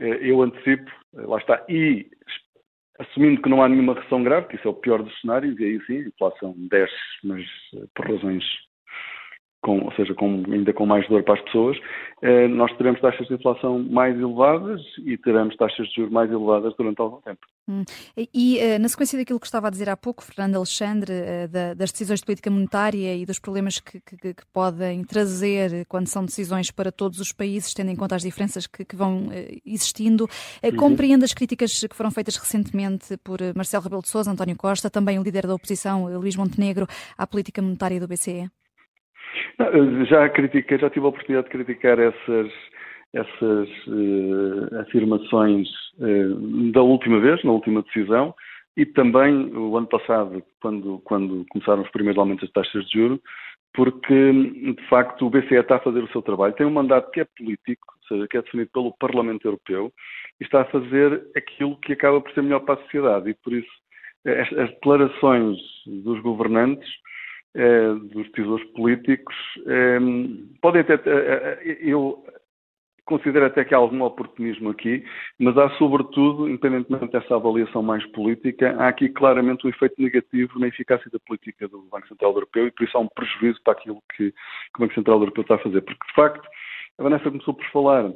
eh, 0.00 0.18
eu 0.20 0.42
antecipo, 0.42 0.90
lá 1.14 1.38
está, 1.38 1.64
e 1.68 2.06
assumindo 2.98 3.40
que 3.40 3.48
não 3.48 3.62
há 3.62 3.68
nenhuma 3.68 3.94
recessão 3.94 4.22
grave, 4.22 4.48
que 4.48 4.56
isso 4.56 4.68
é 4.68 4.70
o 4.70 4.74
pior 4.74 5.02
dos 5.02 5.20
cenários, 5.20 5.58
e 5.58 5.64
aí 5.64 5.80
sim, 5.86 5.98
a 5.98 6.08
inflação 6.08 6.54
desce, 6.70 6.94
mas 7.22 7.44
eh, 7.74 7.86
por 7.94 8.10
razões 8.10 8.44
com, 9.60 9.80
ou 9.84 9.92
seja, 9.92 10.14
com, 10.14 10.44
ainda 10.50 10.72
com 10.72 10.86
mais 10.86 11.06
dor 11.08 11.22
para 11.24 11.34
as 11.34 11.40
pessoas, 11.42 11.76
eh, 12.22 12.46
nós 12.48 12.74
teremos 12.76 13.00
taxas 13.00 13.26
de 13.26 13.34
inflação 13.34 13.82
mais 13.82 14.16
elevadas 14.16 14.80
e 15.04 15.16
teremos 15.18 15.56
taxas 15.56 15.88
de 15.88 15.94
juros 15.96 16.12
mais 16.12 16.30
elevadas 16.30 16.74
durante 16.76 17.00
algum 17.00 17.20
tempo. 17.20 17.40
Hum. 17.68 17.82
E 18.32 18.58
eh, 18.58 18.78
na 18.78 18.88
sequência 18.88 19.18
daquilo 19.18 19.40
que 19.40 19.46
estava 19.46 19.66
a 19.66 19.70
dizer 19.70 19.88
há 19.88 19.96
pouco, 19.96 20.22
Fernando 20.22 20.56
Alexandre, 20.56 21.12
eh, 21.12 21.48
da, 21.48 21.74
das 21.74 21.90
decisões 21.90 22.20
de 22.20 22.26
política 22.26 22.50
monetária 22.50 23.14
e 23.16 23.26
dos 23.26 23.38
problemas 23.38 23.80
que, 23.80 24.00
que, 24.00 24.16
que, 24.34 24.46
podem 24.52 25.04
trazer 25.04 25.84
quando 25.86 26.06
são 26.06 26.24
decisões 26.24 26.70
para 26.70 26.92
todos 26.92 27.18
os 27.18 27.32
países, 27.32 27.74
tendo 27.74 27.90
em 27.90 27.96
conta 27.96 28.14
as 28.14 28.22
diferenças 28.22 28.66
que, 28.66 28.84
que 28.84 28.96
vão 28.96 29.28
eh, 29.32 29.58
existindo, 29.66 30.28
uhum. 30.62 30.76
compreende 30.76 31.24
as 31.24 31.34
críticas 31.34 31.84
que 31.88 31.96
foram 31.96 32.10
feitas 32.12 32.36
recentemente 32.36 33.16
por 33.18 33.38
Marcelo 33.56 33.82
Rebelo 33.82 34.02
de 34.02 34.08
Sousa, 34.08 34.30
António 34.30 34.56
Costa, 34.56 34.88
também 34.88 35.18
o 35.18 35.22
líder 35.22 35.46
da 35.46 35.54
oposição, 35.54 36.06
Luís 36.18 36.36
Montenegro, 36.36 36.86
à 37.16 37.26
política 37.26 37.60
monetária 37.60 37.98
do 37.98 38.06
BCE? 38.06 38.48
Já 40.08 40.28
critiquei, 40.28 40.78
já 40.78 40.90
tive 40.90 41.06
a 41.06 41.08
oportunidade 41.08 41.46
de 41.46 41.52
criticar 41.52 41.98
essas, 41.98 42.52
essas 43.12 43.68
uh, 43.86 44.80
afirmações 44.80 45.68
uh, 45.98 46.72
da 46.72 46.82
última 46.82 47.20
vez, 47.20 47.42
na 47.44 47.52
última 47.52 47.82
decisão, 47.82 48.34
e 48.76 48.86
também 48.86 49.52
o 49.54 49.76
ano 49.76 49.88
passado, 49.88 50.42
quando, 50.60 51.00
quando 51.04 51.44
começaram 51.50 51.82
os 51.82 51.90
primeiros 51.90 52.18
aumentos 52.18 52.48
das 52.48 52.64
taxas 52.64 52.86
de 52.88 52.98
juros, 52.98 53.20
porque, 53.74 54.32
de 54.32 54.88
facto, 54.88 55.26
o 55.26 55.30
BCE 55.30 55.56
está 55.56 55.76
a 55.76 55.80
fazer 55.80 56.02
o 56.02 56.08
seu 56.08 56.22
trabalho. 56.22 56.54
Tem 56.54 56.66
um 56.66 56.70
mandato 56.70 57.10
que 57.10 57.20
é 57.20 57.26
político, 57.36 57.94
ou 58.02 58.08
seja, 58.08 58.28
que 58.28 58.36
é 58.36 58.42
definido 58.42 58.70
pelo 58.72 58.96
Parlamento 58.98 59.46
Europeu, 59.46 59.92
e 60.40 60.44
está 60.44 60.62
a 60.62 60.66
fazer 60.66 61.22
aquilo 61.36 61.76
que 61.80 61.92
acaba 61.92 62.20
por 62.20 62.32
ser 62.32 62.42
melhor 62.42 62.60
para 62.60 62.74
a 62.74 62.82
sociedade. 62.84 63.30
E, 63.30 63.34
por 63.34 63.52
isso, 63.52 63.70
as, 64.26 64.52
as 64.58 64.70
declarações 64.70 65.58
dos 65.86 66.20
governantes 66.22 66.88
eh, 67.58 67.94
dos 68.14 68.30
tesouros 68.30 68.64
políticos, 68.68 69.34
eh, 69.66 69.98
podem 70.62 70.82
até, 70.82 70.94
eh, 70.94 71.78
eu 71.80 72.24
considero 73.04 73.46
até 73.46 73.64
que 73.64 73.74
há 73.74 73.78
algum 73.78 74.02
oportunismo 74.02 74.70
aqui, 74.70 75.04
mas 75.40 75.58
há 75.58 75.68
sobretudo, 75.70 76.48
independentemente 76.48 77.10
dessa 77.10 77.34
avaliação 77.34 77.82
mais 77.82 78.06
política, 78.12 78.76
há 78.78 78.86
aqui 78.86 79.08
claramente 79.08 79.66
um 79.66 79.70
efeito 79.70 80.00
negativo 80.00 80.56
na 80.60 80.68
eficácia 80.68 81.10
da 81.10 81.18
política 81.18 81.66
do 81.66 81.82
Banco 81.90 82.06
Central 82.06 82.32
Europeu 82.32 82.68
e 82.68 82.70
por 82.70 82.84
isso 82.84 82.96
há 82.96 83.00
um 83.00 83.08
prejuízo 83.08 83.60
para 83.64 83.72
aquilo 83.72 84.00
que, 84.14 84.30
que 84.30 84.76
o 84.76 84.80
Banco 84.80 84.94
Central 84.94 85.18
Europeu 85.18 85.42
está 85.42 85.56
a 85.56 85.58
fazer. 85.58 85.80
Porque, 85.80 86.06
de 86.06 86.14
facto, 86.14 86.48
a 86.98 87.02
Vanessa 87.02 87.28
começou 87.30 87.54
por 87.54 87.66
falar 87.72 88.12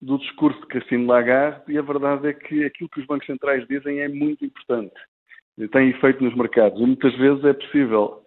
do 0.00 0.16
discurso 0.18 0.58
de 0.60 0.66
Christine 0.68 1.04
Lagarde 1.04 1.60
e 1.68 1.76
a 1.76 1.82
verdade 1.82 2.28
é 2.28 2.32
que 2.32 2.64
aquilo 2.64 2.88
que 2.88 3.00
os 3.00 3.06
bancos 3.06 3.26
centrais 3.26 3.66
dizem 3.68 4.00
é 4.00 4.08
muito 4.08 4.46
importante. 4.46 4.94
Tem 5.72 5.90
efeito 5.90 6.24
nos 6.24 6.34
mercados 6.34 6.80
e 6.80 6.86
muitas 6.86 7.14
vezes 7.16 7.44
é 7.44 7.52
possível 7.52 8.22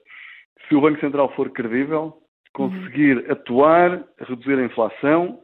se 0.71 0.75
o 0.75 0.79
Banco 0.79 1.01
Central 1.01 1.27
for 1.35 1.49
credível, 1.49 2.13
conseguir 2.53 3.17
uhum. 3.17 3.31
atuar, 3.31 4.05
reduzir 4.17 4.57
a 4.57 4.63
inflação, 4.63 5.37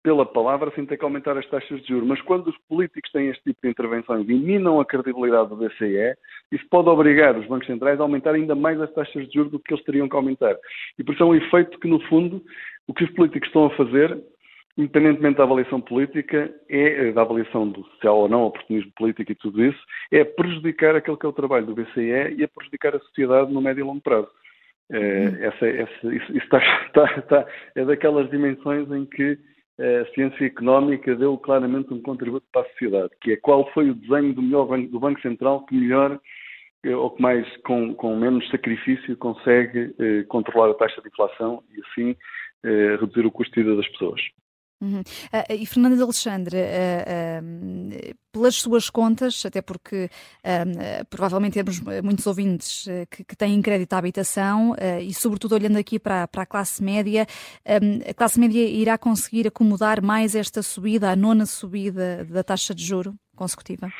pela 0.00 0.24
palavra, 0.24 0.72
sem 0.76 0.86
ter 0.86 0.96
que 0.96 1.04
aumentar 1.04 1.36
as 1.36 1.46
taxas 1.48 1.82
de 1.82 1.88
juros. 1.88 2.08
Mas 2.08 2.22
quando 2.22 2.46
os 2.46 2.56
políticos 2.68 3.10
têm 3.10 3.28
este 3.28 3.42
tipo 3.42 3.58
de 3.62 3.68
intervenções 3.68 4.26
e 4.28 4.32
minam 4.32 4.80
a 4.80 4.84
credibilidade 4.84 5.48
do 5.48 5.56
BCE, 5.56 6.16
isso 6.52 6.64
pode 6.70 6.88
obrigar 6.88 7.36
os 7.36 7.46
bancos 7.46 7.66
centrais 7.66 7.98
a 7.98 8.04
aumentar 8.04 8.34
ainda 8.34 8.54
mais 8.54 8.80
as 8.80 8.92
taxas 8.94 9.26
de 9.26 9.34
juros 9.34 9.50
do 9.50 9.58
que 9.58 9.74
eles 9.74 9.84
teriam 9.84 10.08
que 10.08 10.14
aumentar. 10.14 10.56
E 10.96 11.02
por 11.02 11.12
isso 11.12 11.22
é 11.22 11.26
um 11.26 11.34
efeito 11.34 11.78
que, 11.80 11.88
no 11.88 12.00
fundo, 12.06 12.40
o 12.86 12.94
que 12.94 13.04
os 13.04 13.10
políticos 13.10 13.48
estão 13.48 13.66
a 13.66 13.76
fazer, 13.76 14.16
independentemente 14.78 15.36
da 15.36 15.42
avaliação 15.42 15.80
política, 15.80 16.54
é 16.68 17.10
da 17.10 17.22
avaliação 17.22 17.68
do 17.68 17.84
social 17.88 18.20
ou 18.20 18.28
não, 18.28 18.44
oportunismo 18.44 18.92
político 18.96 19.32
e 19.32 19.34
tudo 19.34 19.64
isso, 19.64 19.80
é 20.12 20.24
prejudicar 20.24 20.94
aquele 20.94 21.16
que 21.16 21.26
é 21.26 21.28
o 21.28 21.34
trabalho 21.34 21.66
do 21.66 21.74
BCE 21.74 22.36
e 22.38 22.44
é 22.44 22.46
prejudicar 22.46 22.94
a 22.94 23.00
sociedade 23.00 23.52
no 23.52 23.60
médio 23.60 23.82
e 23.82 23.84
longo 23.84 24.00
prazo. 24.00 24.30
É, 24.92 25.46
essa, 25.46 25.66
essa, 25.66 26.14
isso, 26.14 26.36
está, 26.36 26.58
está, 26.86 27.04
está, 27.18 27.46
é 27.74 27.84
daquelas 27.84 28.28
dimensões 28.30 28.90
em 28.90 29.06
que 29.06 29.38
a 29.78 30.04
ciência 30.12 30.44
económica 30.44 31.14
deu 31.16 31.38
claramente 31.38 31.94
um 31.94 32.02
contributo 32.02 32.46
para 32.52 32.62
a 32.62 32.70
sociedade, 32.70 33.10
que 33.20 33.32
é 33.32 33.36
qual 33.36 33.70
foi 33.72 33.90
o 33.90 33.94
desenho 33.94 34.34
do 34.34 34.42
melhor 34.42 34.66
banco, 34.66 34.90
do 34.90 35.00
Banco 35.00 35.20
Central 35.22 35.64
que 35.64 35.74
melhor 35.74 36.20
eh, 36.84 36.94
ou 36.94 37.10
que 37.10 37.22
mais 37.22 37.46
com, 37.62 37.94
com 37.94 38.14
menos 38.14 38.46
sacrifício 38.50 39.16
consegue 39.16 39.94
controlar 40.28 40.72
a 40.72 40.74
taxa 40.74 41.00
de 41.00 41.08
inflação 41.08 41.62
e 41.70 41.80
assim 41.80 42.16
reduzir 43.00 43.24
o 43.24 43.30
custo 43.30 43.54
de 43.54 43.62
vida 43.62 43.76
das 43.76 43.88
pessoas. 43.88 44.20
Uhum. 44.80 45.00
Uh, 45.00 45.52
e 45.52 45.66
Fernanda 45.66 45.96
de 45.96 46.02
Alexandre, 46.02 46.56
uh, 46.56 47.42
uh, 47.42 48.14
pelas 48.32 48.54
suas 48.54 48.88
contas, 48.88 49.44
até 49.44 49.60
porque 49.60 50.08
provavelmente 51.10 51.54
temos 51.54 51.80
muitos 51.80 52.24
ouvintes 52.28 52.86
que, 53.10 53.24
que, 53.24 53.34
têm 53.34 53.60
crédito 53.60 53.92
à 53.92 53.98
habitação 53.98 54.76
e, 55.02 55.12
sobretudo, 55.12 55.56
olhando 55.56 55.76
aqui 55.76 55.98
para, 55.98 56.28
para 56.28 56.42
a 56.42 56.46
classe 56.46 56.80
média, 56.80 57.26
a 58.08 58.14
classe 58.14 58.38
média 58.38 58.62
irá 58.62 58.96
conseguir 58.96 59.48
acomodar 59.48 60.00
mais 60.00 60.36
esta 60.36 60.62
subida, 60.62 61.10
a 61.10 61.16
nona 61.16 61.44
subida 61.44 62.24
da 62.24 62.44
taxa 62.44 62.72
de 62.72 62.84
juro 62.84 63.16
consecutiva? 63.34 63.90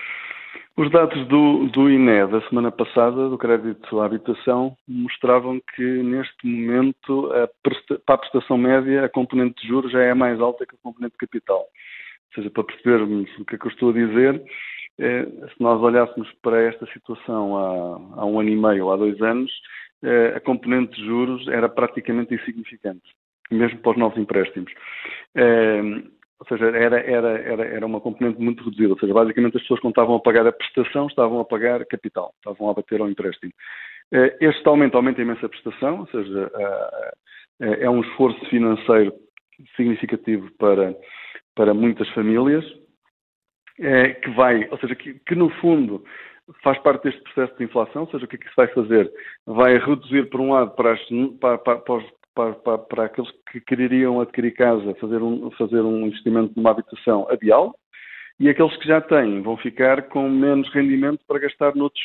Os 0.76 0.90
dados 0.90 1.26
do, 1.26 1.66
do 1.66 1.90
INE 1.90 2.26
da 2.28 2.40
semana 2.48 2.70
passada, 2.70 3.28
do 3.28 3.36
crédito 3.36 4.00
à 4.00 4.06
habitação, 4.06 4.76
mostravam 4.88 5.60
que 5.74 5.82
neste 5.82 6.46
momento 6.46 7.30
a 7.32 7.48
presta, 7.62 7.98
para 8.06 8.14
a 8.14 8.18
prestação 8.18 8.56
média 8.56 9.04
a 9.04 9.08
componente 9.08 9.60
de 9.60 9.68
juros 9.68 9.92
já 9.92 10.00
é 10.00 10.14
mais 10.14 10.40
alta 10.40 10.64
que 10.64 10.74
a 10.74 10.78
componente 10.82 11.12
de 11.12 11.26
capital. 11.26 11.58
Ou 11.58 12.34
seja, 12.34 12.50
para 12.50 12.64
percebermos 12.64 13.28
o 13.38 13.44
que 13.44 13.56
é 13.56 13.58
que 13.58 13.66
eu 13.66 13.70
estou 13.70 13.90
a 13.90 13.92
dizer, 13.92 14.42
eh, 14.98 15.24
se 15.24 15.60
nós 15.60 15.82
olhássemos 15.82 16.30
para 16.40 16.62
esta 16.62 16.86
situação 16.92 17.56
há, 17.56 18.20
há, 18.20 18.24
um 18.24 18.38
ano 18.38 18.48
e 18.48 18.56
meio 18.56 18.90
há 18.90 18.96
dois 18.96 19.20
anos, 19.20 19.50
eh, 20.02 20.34
a 20.36 20.40
componente 20.40 20.96
de 20.96 21.04
juros 21.04 21.46
era 21.48 21.68
praticamente 21.68 22.34
insignificante, 22.34 23.02
mesmo 23.50 23.80
para 23.80 23.90
os 23.90 23.98
novos 23.98 24.18
empréstimos. 24.18 24.72
Eh, 25.34 25.82
ou 26.40 26.47
seja, 26.47 26.66
era, 26.70 26.99
era, 27.00 27.38
era, 27.38 27.64
era 27.66 27.87
uma 27.87 28.00
componente 28.00 28.40
muito 28.40 28.64
reduzida. 28.64 28.94
Ou 28.94 28.99
seja, 28.99 29.12
basicamente 29.12 29.56
as 29.59 29.62
pessoas 29.62 29.80
quando 29.80 29.92
estavam 29.92 30.16
a 30.16 30.20
pagar 30.20 30.47
a 30.47 30.52
prestação 30.52 31.06
estavam 31.06 31.38
a 31.38 31.44
pagar 31.44 31.85
capital, 31.85 32.32
estavam 32.38 32.70
a 32.70 32.75
bater 32.75 33.00
ao 33.00 33.11
empréstimo. 33.11 33.52
Eh, 34.12 34.37
este 34.40 34.66
aumento 34.66 34.97
aumenta 34.97 35.20
imensa 35.20 35.47
a 35.47 35.49
prestação, 35.49 36.00
ou 36.00 36.06
seja, 36.06 36.50
eh, 36.54 37.12
eh, 37.61 37.85
é 37.85 37.90
um 37.90 38.00
esforço 38.00 38.42
financeiro 38.47 39.12
significativo 39.76 40.50
para, 40.59 40.97
para 41.54 41.75
muitas 41.75 42.09
famílias, 42.11 42.64
que 44.23 44.30
vai, 44.37 44.68
ou 44.70 44.78
seja, 44.78 44.94
que, 44.94 45.14
que 45.20 45.35
no 45.35 45.49
fundo 45.61 46.04
faz 46.62 46.78
parte 46.80 47.04
deste 47.04 47.23
processo 47.23 47.56
de 47.56 47.64
inflação, 47.64 48.02
ou 48.02 48.11
seja, 48.11 48.26
o 48.26 48.28
que 48.28 48.37
é 48.37 48.38
que 48.38 48.44
isso 48.44 48.54
vai 48.54 48.68
fazer? 48.68 49.11
Vai 49.47 49.78
reduzir, 49.78 50.28
por 50.28 50.38
um 50.38 50.52
lado, 50.52 50.73
para, 50.73 50.92
as, 50.92 51.00
para, 51.40 51.56
para, 51.56 51.78
para, 51.78 51.94
os, 51.94 52.04
para, 52.40 52.54
para, 52.54 52.78
para 52.78 53.04
aqueles 53.04 53.30
que 53.50 53.61
quereriam 53.61 54.20
adquirir 54.20 54.52
casa, 54.52 54.94
fazer 55.00 55.23
um, 55.23 55.50
fazer 55.52 55.82
um 55.82 56.06
investimento 56.06 56.52
numa 56.56 56.70
habitação 56.70 57.26
adial, 57.28 57.75
e 58.38 58.49
aqueles 58.49 58.75
que 58.78 58.88
já 58.88 59.00
têm 59.00 59.42
vão 59.42 59.56
ficar 59.59 60.09
com 60.09 60.28
menos 60.28 60.73
rendimento 60.73 61.20
para 61.26 61.40
gastar 61.40 61.75
noutros 61.75 62.02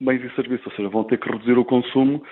bens 0.00 0.22
e 0.22 0.34
serviços, 0.34 0.66
ou 0.66 0.72
seja, 0.72 0.88
vão 0.88 1.04
ter 1.04 1.18
que 1.18 1.30
reduzir 1.30 1.58
o 1.58 1.64
consumo 1.64 2.22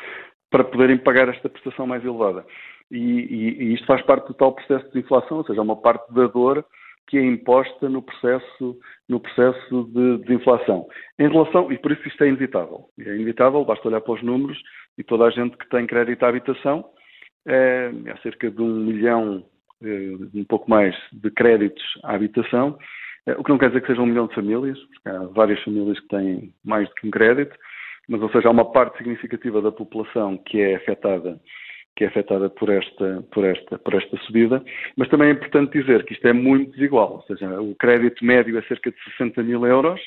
para 0.50 0.64
poderem 0.64 0.97
pagar 0.97 1.28
esta 1.28 1.49
prestação 1.49 1.87
mais 1.87 2.04
elevada. 2.04 2.44
E, 2.90 2.99
e, 2.99 3.62
e 3.62 3.75
isto 3.75 3.87
faz 3.87 4.02
parte 4.02 4.28
do 4.28 4.35
tal 4.35 4.54
processo 4.54 4.90
de 4.92 5.00
inflação, 5.00 5.38
ou 5.38 5.44
seja, 5.44 5.61
é 5.61 5.62
uma 5.62 5.76
parte 5.76 6.12
da 6.12 6.26
dor 6.26 6.64
que 7.09 7.18
é 7.18 7.23
imposta 7.23 7.88
no 7.88 8.00
processo, 8.00 8.78
no 9.09 9.21
processo 9.21 9.85
de, 9.92 10.18
de 10.25 10.35
inflação. 10.35 10.87
Em 11.18 11.28
relação, 11.28 11.71
e 11.71 11.76
por 11.76 11.92
isso 11.92 12.06
isto 12.09 12.25
é 12.25 12.28
inevitável. 12.28 12.87
É 12.99 13.14
inevitável, 13.14 13.64
basta 13.64 13.87
olhar 13.88 14.00
para 14.00 14.14
os 14.14 14.23
números 14.23 14.59
e 14.97 15.02
toda 15.02 15.25
a 15.25 15.30
gente 15.30 15.56
que 15.56 15.68
tem 15.68 15.87
crédito 15.87 16.23
à 16.23 16.28
habitação 16.28 16.85
há 17.46 18.16
cerca 18.18 18.50
de 18.50 18.62
um 18.62 18.75
milhão, 18.75 19.44
eh, 19.82 20.12
um 20.34 20.44
pouco 20.44 20.70
mais, 20.70 20.94
de 21.12 21.30
créditos 21.30 21.82
à 22.04 22.14
habitação, 22.14 22.78
eh, 23.26 23.34
o 23.38 23.44
que 23.44 23.50
não 23.50 23.58
quer 23.58 23.68
dizer 23.68 23.80
que 23.80 23.88
seja 23.88 24.02
um 24.02 24.06
milhão 24.06 24.26
de 24.26 24.34
famílias, 24.34 24.78
porque 24.78 25.08
há 25.08 25.18
várias 25.28 25.62
famílias 25.62 25.99
que 26.00 26.08
têm 26.08 26.54
mais 26.64 26.88
do 26.88 26.94
que 26.94 27.06
um 27.06 27.11
crédito, 27.11 27.56
mas, 28.08 28.20
ou 28.20 28.30
seja, 28.30 28.49
há 28.49 28.50
uma 28.50 28.72
parte 28.72 28.99
significativa 28.99 29.62
da 29.62 29.72
população 29.72 30.37
que 30.38 30.61
é 30.61 30.76
afetada 30.76 31.40
que 31.96 32.04
é 32.04 32.06
afetada 32.06 32.49
por 32.49 32.70
esta, 32.70 33.22
por, 33.30 33.44
esta, 33.44 33.78
por 33.78 33.94
esta 33.94 34.16
subida, 34.18 34.64
mas 34.96 35.08
também 35.08 35.28
é 35.28 35.32
importante 35.32 35.78
dizer 35.78 36.04
que 36.04 36.14
isto 36.14 36.26
é 36.26 36.32
muito 36.32 36.72
desigual, 36.72 37.16
ou 37.16 37.22
seja, 37.22 37.61
o 37.61 37.75
crédito 37.75 38.25
médio 38.25 38.56
é 38.56 38.62
cerca 38.62 38.90
de 38.90 38.96
60 39.11 39.42
mil 39.42 39.66
euros, 39.66 40.00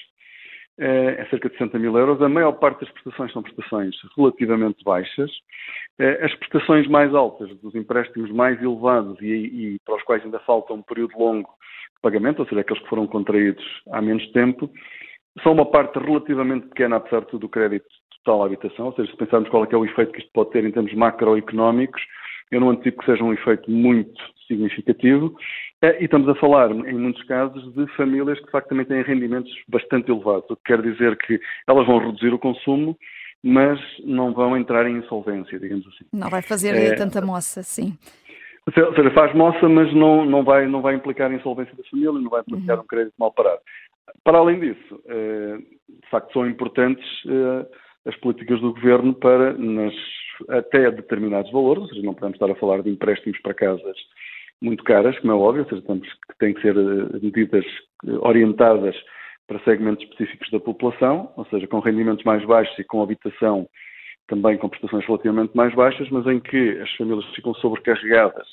é, 0.79 1.21
é 1.21 1.25
cerca 1.29 1.49
de 1.49 1.57
60 1.57 1.79
mil 1.79 1.97
euros. 1.97 2.21
A 2.21 2.29
maior 2.29 2.53
parte 2.53 2.81
das 2.81 2.91
prestações 2.91 3.31
são 3.31 3.41
prestações 3.41 3.95
relativamente 4.15 4.83
baixas. 4.83 5.31
É, 5.99 6.25
as 6.25 6.33
prestações 6.35 6.87
mais 6.87 7.13
altas, 7.13 7.49
dos 7.59 7.75
empréstimos 7.75 8.31
mais 8.31 8.61
elevados 8.61 9.19
e, 9.21 9.25
e 9.25 9.79
para 9.85 9.95
os 9.95 10.03
quais 10.03 10.23
ainda 10.23 10.39
falta 10.39 10.73
um 10.73 10.81
período 10.81 11.17
longo 11.17 11.49
de 11.95 12.01
pagamento, 12.01 12.39
ou 12.39 12.47
seja, 12.47 12.61
aqueles 12.61 12.81
que 12.83 12.89
foram 12.89 13.07
contraídos 13.07 13.63
há 13.91 14.01
menos 14.01 14.29
tempo, 14.31 14.69
são 15.43 15.53
uma 15.53 15.65
parte 15.65 15.97
relativamente 15.99 16.67
pequena, 16.67 16.97
apesar 16.97 17.21
de 17.21 17.27
tudo, 17.27 17.41
do 17.41 17.49
crédito 17.49 17.87
total 18.23 18.43
à 18.43 18.45
habitação. 18.45 18.87
Ou 18.87 18.93
seja, 18.93 19.11
se 19.11 19.17
pensarmos 19.17 19.49
qual 19.49 19.63
é, 19.63 19.67
é 19.71 19.77
o 19.77 19.85
efeito 19.85 20.11
que 20.11 20.19
isto 20.19 20.31
pode 20.33 20.51
ter 20.51 20.63
em 20.65 20.71
termos 20.71 20.93
macroeconómicos, 20.93 22.01
eu 22.51 22.59
não 22.59 22.69
antecipo 22.69 22.99
que 22.99 23.05
seja 23.05 23.23
um 23.23 23.33
efeito 23.33 23.69
muito 23.69 24.21
significativo. 24.47 25.35
É, 25.85 26.01
e 26.01 26.05
estamos 26.05 26.27
a 26.27 26.33
falar, 26.33 26.71
em 26.71 26.97
muitos 26.97 27.21
casos, 27.25 27.71
de 27.75 27.85
famílias 27.95 28.39
que 28.39 28.45
de 28.45 28.51
facto 28.51 28.69
também 28.69 28.87
têm 28.87 29.03
rendimentos 29.03 29.51
bastante 29.67 30.09
elevados, 30.09 30.49
o 30.49 30.55
que 30.55 30.63
quer 30.63 30.81
dizer 30.81 31.15
que 31.15 31.39
elas 31.67 31.85
vão 31.85 31.99
reduzir 31.99 32.33
o 32.33 32.39
consumo, 32.39 32.97
mas 33.43 33.79
não 34.03 34.33
vão 34.33 34.57
entrar 34.57 34.89
em 34.89 34.97
insolvência, 34.97 35.59
digamos 35.59 35.85
assim. 35.87 36.05
Não 36.11 36.27
vai 36.27 36.41
fazer 36.41 36.75
é, 36.75 36.95
tanta 36.95 37.21
moça, 37.21 37.61
sim. 37.61 37.95
Ou 38.65 38.95
seja, 38.95 39.11
faz 39.11 39.35
moça, 39.35 39.69
mas 39.69 39.93
não, 39.93 40.25
não, 40.25 40.43
vai, 40.43 40.65
não 40.65 40.81
vai 40.81 40.95
implicar 40.95 41.31
insolvência 41.31 41.75
da 41.75 41.83
família, 41.83 42.13
não 42.13 42.31
vai 42.31 42.41
implicar 42.41 42.77
uhum. 42.77 42.83
um 42.83 42.87
crédito 42.87 43.13
mal 43.19 43.31
parado. 43.31 43.61
Para 44.23 44.39
além 44.39 44.59
disso, 44.59 44.99
é, 45.05 45.57
de 45.87 46.09
facto, 46.09 46.33
são 46.33 46.47
importantes 46.47 47.05
é, 47.27 48.09
as 48.09 48.15
políticas 48.15 48.59
do 48.59 48.73
governo 48.73 49.13
para, 49.13 49.53
nas, 49.53 49.93
até 50.49 50.89
determinados 50.89 51.51
valores, 51.51 51.83
ou 51.83 51.89
seja, 51.89 52.01
não 52.01 52.15
podemos 52.15 52.37
estar 52.37 52.49
a 52.49 52.55
falar 52.55 52.81
de 52.81 52.89
empréstimos 52.89 53.39
para 53.41 53.53
casas 53.53 53.97
muito 54.61 54.83
caras, 54.83 55.17
como 55.19 55.33
é 55.33 55.35
óbvio, 55.35 55.63
ou 55.63 55.69
seja, 55.69 55.81
temos 55.81 56.07
que 56.07 56.37
têm 56.39 56.53
que 56.53 56.61
ser 56.61 56.75
eh, 56.75 57.19
medidas 57.21 57.65
orientadas 58.21 58.95
para 59.47 59.59
segmentos 59.59 60.03
específicos 60.03 60.49
da 60.51 60.59
população, 60.59 61.31
ou 61.35 61.45
seja, 61.45 61.67
com 61.67 61.79
rendimentos 61.79 62.23
mais 62.23 62.43
baixos 62.45 62.77
e 62.79 62.83
com 62.83 63.01
habitação 63.01 63.67
também 64.27 64.57
com 64.57 64.69
prestações 64.69 65.05
relativamente 65.05 65.55
mais 65.55 65.73
baixas, 65.75 66.09
mas 66.09 66.25
em 66.25 66.39
que 66.39 66.79
as 66.81 66.91
famílias 66.95 67.25
ficam 67.35 67.53
sobrecarregadas 67.55 68.47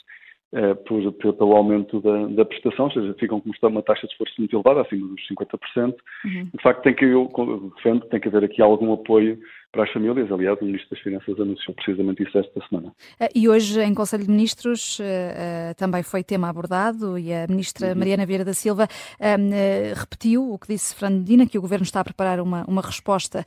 eh, 0.55 0.75
por, 0.75 1.13
pelo 1.15 1.57
aumento 1.57 1.99
da, 2.03 2.27
da, 2.27 2.45
prestação, 2.45 2.85
ou 2.87 2.91
seja, 2.91 3.15
ficam 3.15 3.41
com 3.41 3.51
uma 3.69 3.83
taxa 3.83 4.07
de 4.07 4.13
esforço 4.13 4.35
muito 4.39 4.55
elevada, 4.55 4.83
acima 4.83 5.09
dos 5.09 5.27
50%. 5.29 5.95
Uhum. 6.25 6.51
De 6.55 6.63
facto, 6.63 6.83
tem 6.83 6.95
que, 6.95 7.07
eu 7.07 7.73
defendo, 7.77 8.05
tem 8.09 8.21
que 8.21 8.29
haver 8.29 8.45
aqui 8.45 8.61
algum 8.61 8.93
apoio 8.93 9.39
para 9.73 9.85
as 9.85 9.91
famílias. 9.91 10.31
Aliás, 10.31 10.61
o 10.61 10.65
Ministro 10.65 10.91
das 10.91 11.01
Finanças 11.01 11.41
anunciou 11.41 11.75
precisamente 11.75 12.23
isso 12.23 12.39
esta 12.39 12.61
semana. 12.69 12.93
Eh, 13.19 13.31
e 13.35 13.49
hoje, 13.49 13.81
em 13.81 13.95
Conselho 13.95 14.25
de 14.25 14.31
Ministros, 14.31 14.99
uh, 15.01 15.75
também 15.77 16.03
foi 16.03 16.23
tema 16.23 16.49
abordado 16.49 17.19
e 17.19 17.33
a 17.33 17.47
Ministra 17.49 17.89
uhum. 17.89 17.97
Mariana 17.97 18.27
Vieira 18.27 18.45
da 18.45 18.53
Silva 18.53 18.85
uh, 18.85 19.99
repetiu 19.99 20.53
o 20.53 20.59
que 20.59 20.69
disse 20.69 20.95
Fernandina, 20.95 21.47
que 21.47 21.57
o 21.57 21.63
Governo 21.63 21.85
está 21.85 22.01
a 22.01 22.05
preparar 22.05 22.39
uma, 22.41 22.65
uma 22.69 22.83
resposta 22.83 23.45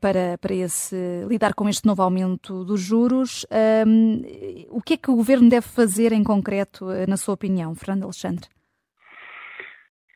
para, 0.00 0.36
para 0.38 0.54
esse, 0.54 0.96
lidar 1.28 1.54
com 1.54 1.68
este 1.68 1.86
novo 1.86 2.02
aumento 2.02 2.64
dos 2.64 2.80
juros. 2.80 3.46
o 4.70 4.82
que 4.82 4.94
é 4.94 4.96
que 4.96 5.10
o 5.10 5.16
Governo 5.16 5.48
deve 5.48 5.66
fazer 5.66 6.12
em 6.12 6.24
concreto, 6.24 6.86
na 7.06 7.16
sua 7.16 7.34
opinião, 7.34 7.74
Fernando 7.74 8.04
Alexandre? 8.04 8.48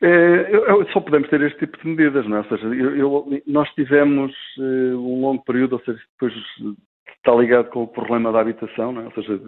É, 0.01 0.45
só 0.93 1.01
podemos 1.01 1.29
ter 1.29 1.41
este 1.41 1.59
tipo 1.59 1.77
de 1.77 1.87
medidas, 1.87 2.25
não 2.27 2.37
é? 2.37 2.39
Ou 2.39 2.45
seja, 2.45 2.67
eu, 2.67 2.95
eu, 2.95 3.41
nós 3.47 3.69
tivemos 3.73 4.33
uh, 4.57 4.97
um 4.97 5.21
longo 5.21 5.43
período, 5.43 5.73
ou 5.73 5.79
seja, 5.81 5.99
depois 6.13 6.33
está 7.17 7.35
ligado 7.35 7.69
com 7.69 7.83
o 7.83 7.87
problema 7.87 8.31
da 8.31 8.39
habitação, 8.39 8.93
não 8.93 9.01
é? 9.01 9.05
Ou 9.05 9.11
seja, 9.11 9.41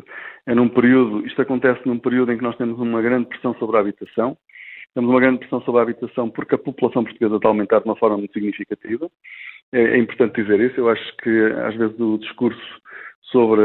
é 0.46 0.54
num 0.54 0.68
período, 0.68 1.26
isto 1.26 1.42
acontece 1.42 1.82
num 1.86 1.98
período 1.98 2.34
em 2.34 2.38
que 2.38 2.44
nós 2.44 2.58
temos 2.58 2.78
uma 2.80 3.02
grande 3.02 3.28
pressão 3.28 3.56
sobre 3.56 3.78
a 3.78 3.80
habitação, 3.80 4.38
temos 4.94 5.10
uma 5.10 5.22
grande 5.22 5.40
pressão 5.40 5.62
sobre 5.62 5.80
a 5.80 5.84
habitação 5.84 6.30
porque 6.30 6.56
a 6.56 6.58
população 6.58 7.06
portuguesa 7.06 7.38
está 7.38 7.48
a 7.48 7.52
aumentar 7.52 7.80
de 7.80 7.86
uma 7.86 7.96
forma 7.96 8.18
muito 8.18 8.34
significativa. 8.34 9.10
É, 9.72 9.82
é 9.82 9.98
importante 9.98 10.42
dizer 10.42 10.60
isso. 10.60 10.78
Eu 10.78 10.90
acho 10.90 11.18
que 11.18 11.30
às 11.66 11.76
vezes 11.76 11.98
o 11.98 12.18
discurso 12.18 12.82
sobre 13.32 13.62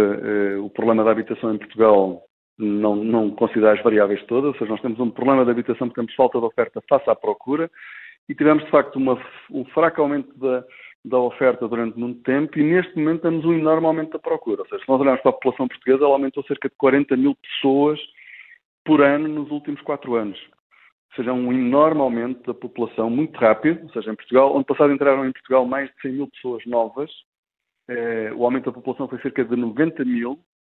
o 0.61 0.71
problema 0.71 1.02
da 1.02 1.11
habitação 1.11 1.52
em 1.52 1.59
Portugal 1.59 2.23
não, 2.59 2.97
não 2.97 3.37
as 3.41 3.83
variáveis 3.83 4.23
todas, 4.25 4.53
ou 4.53 4.59
seja, 4.59 4.71
nós 4.71 4.81
temos 4.81 4.99
um 4.99 5.11
problema 5.11 5.45
de 5.45 5.51
habitação 5.51 5.89
porque 5.89 6.01
temos 6.01 6.15
falta 6.15 6.39
de 6.39 6.45
oferta 6.45 6.83
face 6.89 7.09
à 7.11 7.15
procura 7.15 7.71
e 8.29 8.35
tivemos, 8.35 8.65
de 8.65 8.71
facto, 8.71 8.97
uma, 8.97 9.21
um 9.51 9.65
fraco 9.67 10.01
aumento 10.01 10.37
da, 10.39 10.65
da 11.05 11.19
oferta 11.19 11.69
durante 11.69 11.99
muito 11.99 12.23
tempo 12.23 12.59
e 12.59 12.63
neste 12.63 12.97
momento 12.97 13.23
temos 13.23 13.45
um 13.45 13.53
enorme 13.53 13.87
aumento 13.87 14.13
da 14.13 14.19
procura. 14.19 14.63
Ou 14.63 14.69
seja, 14.69 14.83
se 14.83 14.89
nós 14.89 15.01
olharmos 15.01 15.23
para 15.23 15.31
a 15.31 15.35
população 15.35 15.69
portuguesa, 15.69 16.05
ela 16.05 16.15
aumentou 16.15 16.43
cerca 16.45 16.69
de 16.69 16.75
40 16.77 17.17
mil 17.17 17.35
pessoas 17.37 18.01
por 18.85 19.03
ano 19.03 19.29
nos 19.29 19.51
últimos 19.51 19.81
quatro 19.83 20.15
anos. 20.15 20.39
Ou 21.11 21.17
seja, 21.17 21.33
um 21.33 21.53
enorme 21.53 22.01
aumento 22.01 22.47
da 22.47 22.55
população, 22.55 23.09
muito 23.09 23.37
rápido. 23.39 23.85
Ou 23.85 23.91
seja, 23.91 24.11
em 24.11 24.17
Portugal, 24.17 24.55
ano 24.55 24.65
passado 24.65 24.93
entraram 24.93 25.27
em 25.27 25.33
Portugal 25.33 25.67
mais 25.67 25.89
de 25.91 26.01
100 26.03 26.13
mil 26.13 26.29
pessoas 26.29 26.65
novas. 26.67 27.11
Eh, 27.89 28.33
o 28.35 28.45
aumento 28.45 28.67
da 28.67 28.73
população 28.73 29.09
foi 29.09 29.21
cerca 29.21 29.45
de 29.45 29.57
90 29.57 30.05
mil 30.05 30.39
é, 30.39 30.39
é, 30.39 30.56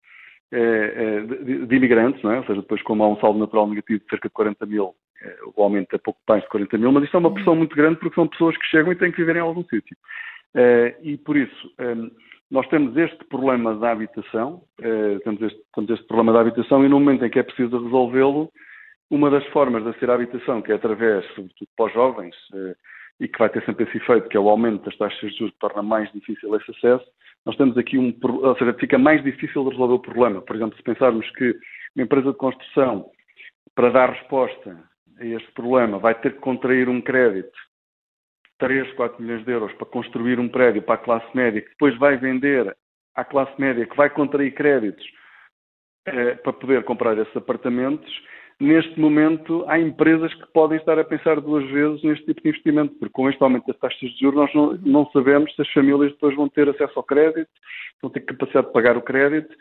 de, 0.52 1.66
de, 1.66 1.76
imigrantes, 1.76 2.22
não 2.22 2.32
é? 2.32 2.38
ou 2.38 2.44
seja, 2.44 2.60
depois 2.60 2.82
como 2.82 3.02
há 3.02 3.08
um 3.08 3.18
saldo 3.18 3.38
natural 3.38 3.68
negativo 3.68 4.00
de 4.00 4.10
cerca 4.10 4.28
de 4.28 4.34
40 4.34 4.66
mil, 4.66 4.94
é, 5.22 5.36
o 5.56 5.62
aumento 5.62 5.94
é 5.94 5.98
pouco 5.98 6.20
mais 6.28 6.42
de 6.42 6.48
40 6.48 6.78
mil, 6.78 6.92
mas 6.92 7.04
isto 7.04 7.16
é 7.16 7.20
uma 7.20 7.32
pressão 7.32 7.56
muito 7.56 7.74
grande 7.74 7.98
porque 7.98 8.14
são 8.14 8.28
pessoas 8.28 8.56
que 8.56 8.66
chegam 8.66 8.92
e 8.92 8.96
têm 8.96 9.10
que 9.10 9.18
viver 9.18 9.36
em 9.36 9.40
algum 9.40 9.64
sítio. 9.64 9.96
E 11.02 11.18
por 11.18 11.36
isso, 11.36 11.70
nós 12.50 12.66
temos 12.68 12.96
este 12.96 13.22
problema 13.26 13.74
da 13.74 13.90
habitação, 13.90 14.62
temos 15.22 15.42
este, 15.42 15.60
temos 15.74 15.90
este 15.90 16.06
problema 16.06 16.32
da 16.32 16.40
habitação 16.40 16.82
e 16.82 16.88
no 16.88 16.98
momento 16.98 17.24
em 17.26 17.30
que 17.30 17.38
é 17.38 17.42
preciso 17.42 17.82
resolvê-lo, 17.84 18.50
uma 19.10 19.30
das 19.30 19.44
formas 19.48 19.82
de 19.82 19.90
aceder 19.90 20.10
à 20.10 20.14
habitação, 20.14 20.62
que 20.62 20.72
é 20.72 20.76
através, 20.76 21.26
sobretudo 21.34 21.68
para 21.76 21.86
os 21.86 21.92
jovens, 21.92 22.36
e 23.20 23.28
que 23.28 23.38
vai 23.38 23.48
ter 23.48 23.64
sempre 23.64 23.84
esse 23.84 23.96
efeito, 23.96 24.28
que 24.28 24.36
é 24.36 24.40
o 24.40 24.48
aumento 24.48 24.84
das 24.84 24.96
taxas 24.96 25.30
de 25.30 25.38
juros 25.38 25.52
que 25.54 25.60
torna 25.60 25.82
mais 25.82 26.10
difícil 26.12 26.54
esse 26.54 26.70
acesso, 26.70 27.06
nós 27.46 27.56
temos 27.56 27.78
aqui 27.78 27.96
um, 27.96 28.12
ou 28.22 28.58
seja, 28.58 28.74
fica 28.74 28.98
mais 28.98 29.22
difícil 29.22 29.62
de 29.64 29.70
resolver 29.70 29.94
o 29.94 30.00
problema. 30.00 30.42
Por 30.42 30.56
exemplo, 30.56 30.76
se 30.76 30.82
pensarmos 30.82 31.30
que 31.30 31.56
uma 31.94 32.04
empresa 32.04 32.32
de 32.32 32.36
construção, 32.36 33.08
para 33.74 33.90
dar 33.90 34.10
resposta 34.10 34.76
a 35.18 35.24
este 35.24 35.50
problema, 35.52 35.98
vai 35.98 36.14
ter 36.16 36.34
que 36.34 36.40
contrair 36.40 36.88
um 36.88 37.00
crédito 37.00 37.56
3, 38.58 38.92
4 38.94 39.22
milhões 39.22 39.44
de 39.44 39.52
euros 39.52 39.72
para 39.74 39.86
construir 39.86 40.40
um 40.40 40.48
prédio 40.48 40.82
para 40.82 40.96
a 40.96 40.98
classe 40.98 41.36
média, 41.36 41.62
que 41.62 41.70
depois 41.70 41.96
vai 41.98 42.16
vender 42.16 42.76
à 43.14 43.24
classe 43.24 43.52
média, 43.60 43.86
que 43.86 43.96
vai 43.96 44.10
contrair 44.10 44.52
créditos 44.52 45.06
eh, 46.06 46.34
para 46.36 46.52
poder 46.52 46.84
comprar 46.84 47.16
esses 47.16 47.36
apartamentos, 47.36 48.10
neste 48.60 48.98
momento 48.98 49.64
há 49.68 49.78
empresas 49.78 50.32
que 50.34 50.46
podem 50.52 50.78
estar 50.78 50.98
a 50.98 51.04
pensar 51.04 51.40
duas 51.40 51.68
vezes 51.70 52.02
neste 52.02 52.24
tipo 52.26 52.42
de 52.42 52.48
investimento, 52.48 52.94
porque 52.94 53.12
com 53.12 53.28
este 53.28 53.42
aumento 53.42 53.66
das 53.66 53.78
taxas 53.78 54.10
de 54.10 54.18
juros 54.18 54.36
nós 54.36 54.54
não, 54.54 54.72
não 54.84 55.10
sabemos 55.10 55.54
se 55.54 55.62
as 55.62 55.70
famílias 55.72 56.12
depois 56.12 56.34
vão 56.34 56.48
ter 56.48 56.68
acesso 56.68 56.92
ao 56.96 57.04
crédito, 57.04 57.50
vão 58.00 58.10
ter 58.10 58.20
capacidade 58.20 58.66
de 58.66 58.72
pagar 58.72 58.96
o 58.96 59.02
crédito, 59.02 59.54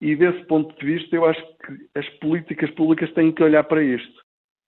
e 0.00 0.14
desse 0.14 0.44
ponto 0.46 0.78
de 0.78 0.84
vista 0.84 1.16
eu 1.16 1.24
acho 1.24 1.40
que 1.58 1.98
as 1.98 2.08
políticas 2.18 2.70
públicas 2.72 3.12
têm 3.12 3.32
que 3.32 3.42
olhar 3.42 3.64
para 3.64 3.82
isto. 3.82 4.22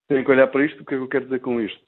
Têm 0.08 0.24
que 0.24 0.30
olhar 0.30 0.46
para 0.46 0.64
isto, 0.64 0.82
o 0.82 0.86
que 0.86 0.94
é 0.94 0.96
que 0.96 1.02
eu 1.02 1.08
quero 1.08 1.24
dizer 1.24 1.40
com 1.40 1.60
isto? 1.60 1.80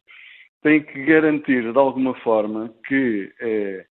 Têm 0.62 0.82
que 0.82 1.04
garantir 1.04 1.72
de 1.72 1.78
alguma 1.78 2.14
forma 2.16 2.74
que 2.86 3.32
eh, 3.40 3.86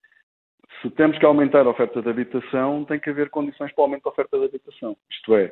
se 0.82 0.90
temos 0.92 1.18
que 1.18 1.26
aumentar 1.26 1.66
a 1.66 1.70
oferta 1.70 2.02
de 2.02 2.10
habitação, 2.10 2.86
tem 2.86 3.00
que 3.00 3.10
haver 3.10 3.30
condições 3.30 3.72
para 3.74 3.82
o 3.82 3.86
aumento 3.86 4.04
da 4.04 4.12
oferta 4.12 4.40
de 4.40 4.46
habitação. 4.46 4.98
Isto 5.12 5.36
é, 5.36 5.52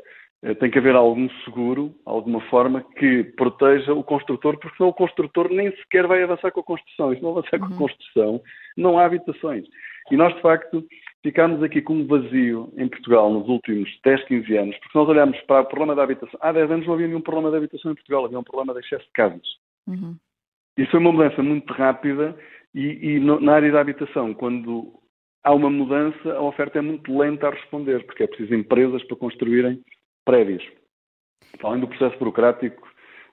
tem 0.60 0.72
que 0.72 0.80
haver 0.80 0.96
algum 0.96 1.30
seguro, 1.46 1.94
alguma 2.04 2.42
forma 2.50 2.84
que 2.98 3.24
proteja 3.24 3.94
o 3.94 4.04
construtor, 4.04 4.58
porque 4.58 4.76
senão 4.76 4.90
o 4.90 4.94
construtor 4.94 5.50
nem 5.50 5.72
sequer 5.78 6.08
vai 6.08 6.24
avançar 6.24 6.52
com 6.52 6.62
a 6.62 6.64
construção. 6.64 7.14
E 7.14 7.18
se 7.18 7.22
não 7.22 7.32
avançar 7.32 7.54
uhum. 7.54 7.60
com 7.60 7.66
a 7.66 7.70
uhum. 7.70 7.78
construção, 7.78 8.42
não 8.76 8.98
há 8.98 9.06
habitações. 9.06 9.66
E 10.10 10.18
nós, 10.18 10.34
de 10.36 10.42
facto, 10.42 10.84
ficámos 11.22 11.62
aqui 11.62 11.80
com 11.80 11.94
um 11.94 12.08
vazio 12.08 12.74
em 12.76 12.88
Portugal 12.88 13.32
nos 13.32 13.48
últimos 13.48 13.88
10, 14.04 14.24
15 14.26 14.58
anos, 14.58 14.78
porque 14.80 14.98
nós 14.98 15.10
olhamos 15.10 15.40
para 15.42 15.62
o 15.62 15.66
problema 15.66 15.96
da 15.96 16.04
habitação. 16.04 16.40
Há 16.42 16.52
10 16.52 16.72
anos 16.72 16.88
não 16.88 16.96
havia 16.96 17.08
nenhum 17.08 17.22
problema 17.22 17.52
de 17.52 17.58
habitação 17.58 17.92
em 17.92 17.96
Portugal, 17.96 18.26
havia 18.26 18.40
um 18.40 18.44
problema 18.44 18.74
de 18.74 18.80
excesso 18.80 19.06
de 19.06 19.12
casas. 19.12 19.48
Uhum. 19.88 20.16
Isso 20.76 20.90
foi 20.90 21.00
uma 21.00 21.12
mudança 21.12 21.44
muito 21.44 21.72
rápida 21.72 22.36
e, 22.74 23.16
e 23.16 23.20
no, 23.20 23.40
na 23.40 23.54
área 23.54 23.72
da 23.72 23.82
habitação, 23.82 24.34
quando 24.34 24.92
há 25.44 25.54
uma 25.54 25.70
mudança, 25.70 26.34
a 26.34 26.42
oferta 26.42 26.80
é 26.80 26.82
muito 26.82 27.16
lenta 27.16 27.48
a 27.48 27.52
responder, 27.52 28.04
porque 28.06 28.24
é 28.24 28.28
preciso 28.28 28.56
empresas 28.56 29.04
para 29.04 29.18
construírem 29.18 29.80
prédios. 30.26 30.64
Além 31.64 31.82
do 31.82 31.88
processo 31.88 32.18
burocrático 32.18 32.88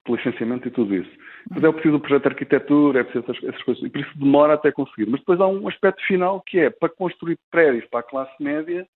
de 0.07 0.13
licenciamento 0.13 0.69
e 0.69 0.71
tudo 0.71 0.95
isso. 0.95 1.11
Mas 1.51 1.63
é 1.63 1.73
preciso 1.73 1.97
o 1.97 2.01
projeto 2.01 2.23
de 2.23 2.29
arquitetura, 2.29 3.01
é 3.01 3.05
preciso 3.05 3.31
essas, 3.31 3.45
essas, 3.45 3.63
coisas, 3.63 3.83
e 3.85 3.91
por 3.91 4.01
isso 4.01 4.19
demora 4.19 4.55
até 4.55 4.73
conseguir. 4.73 5.07
Mas 5.07 5.21
depois 5.21 5.41
há 5.41 5.47
um 5.47 5.69
aspecto 5.69 6.05
final 6.07 6.41
que 6.43 6.59
é, 6.59 6.71
para 6.71 6.89
construir 6.89 7.39
prédios 7.51 7.87
para 7.87 8.01
a 8.01 8.03
classe 8.03 8.43
média, 8.43 8.87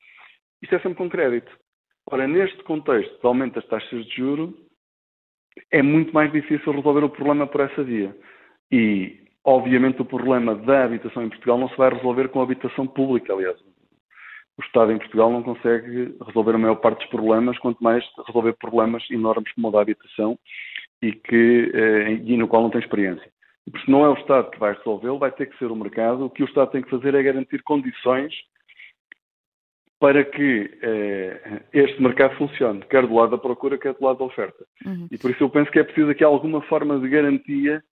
isto 0.60 0.74
é 0.74 0.78
sempre 0.80 0.96
com 0.96 1.08
crédito. 1.08 1.50
Ora, 2.10 2.26
neste 2.26 2.62
contexto 2.64 3.20
de 3.20 3.26
aumento 3.26 3.54
das 3.54 3.66
taxas 3.66 4.04
de 4.06 4.16
juro, 4.16 4.56
é 5.70 5.82
muito 5.82 6.12
mais 6.12 6.32
difícil 6.32 6.72
resolver 6.72 7.04
o 7.04 7.10
problema 7.10 7.46
por 7.46 7.60
essa 7.60 7.82
via. 7.82 8.16
E 8.70 9.22
Obviamente, 9.44 10.00
o 10.00 10.04
problema 10.04 10.54
da 10.54 10.84
habitação 10.84 11.24
em 11.24 11.28
Portugal 11.28 11.58
não 11.58 11.68
se 11.68 11.76
vai 11.76 11.92
resolver 11.92 12.28
com 12.28 12.40
a 12.40 12.44
habitação 12.44 12.86
pública, 12.86 13.32
aliás. 13.32 13.58
O 14.58 14.62
Estado 14.62 14.92
em 14.92 14.98
Portugal 14.98 15.30
não 15.30 15.42
consegue 15.42 16.14
resolver 16.26 16.54
a 16.54 16.58
maior 16.58 16.76
parte 16.76 16.98
dos 16.98 17.08
problemas, 17.08 17.58
quanto 17.58 17.82
mais 17.82 18.04
resolver 18.26 18.52
problemas 18.54 19.02
enormes 19.10 19.52
como 19.52 19.68
o 19.68 19.70
da 19.70 19.80
habitação 19.80 20.38
e, 21.00 21.12
que, 21.12 21.72
eh, 21.74 22.12
e 22.24 22.36
no 22.36 22.46
qual 22.46 22.62
não 22.62 22.70
tem 22.70 22.80
experiência. 22.80 23.30
E 23.66 23.70
por 23.70 23.78
isso 23.78 23.90
não 23.90 24.04
é 24.04 24.08
o 24.08 24.14
Estado 24.14 24.50
que 24.50 24.58
vai 24.58 24.74
resolvê-lo, 24.74 25.18
vai 25.18 25.30
ter 25.30 25.46
que 25.46 25.58
ser 25.58 25.70
o 25.70 25.76
mercado. 25.76 26.26
O 26.26 26.30
que 26.30 26.42
o 26.42 26.46
Estado 26.46 26.70
tem 26.70 26.82
que 26.82 26.90
fazer 26.90 27.14
é 27.14 27.22
garantir 27.22 27.62
condições 27.62 28.34
para 30.02 30.24
que 30.24 30.78
eh, 30.82 31.62
este 31.72 32.02
mercado 32.02 32.36
funcione, 32.36 32.84
quer 32.90 33.06
do 33.06 33.14
lado 33.14 33.30
da 33.30 33.38
procura, 33.38 33.78
quer 33.78 33.94
do 33.94 34.04
lado 34.04 34.18
da 34.18 34.24
oferta. 34.24 34.66
Uhum. 34.84 35.06
E 35.10 35.16
por 35.16 35.30
isso 35.30 35.44
eu 35.44 35.48
penso 35.48 35.70
que 35.70 35.78
é 35.78 35.84
preciso 35.84 36.10
aqui 36.10 36.24
alguma 36.24 36.60
forma 36.62 36.98
de 36.98 37.08
garantia 37.08 37.82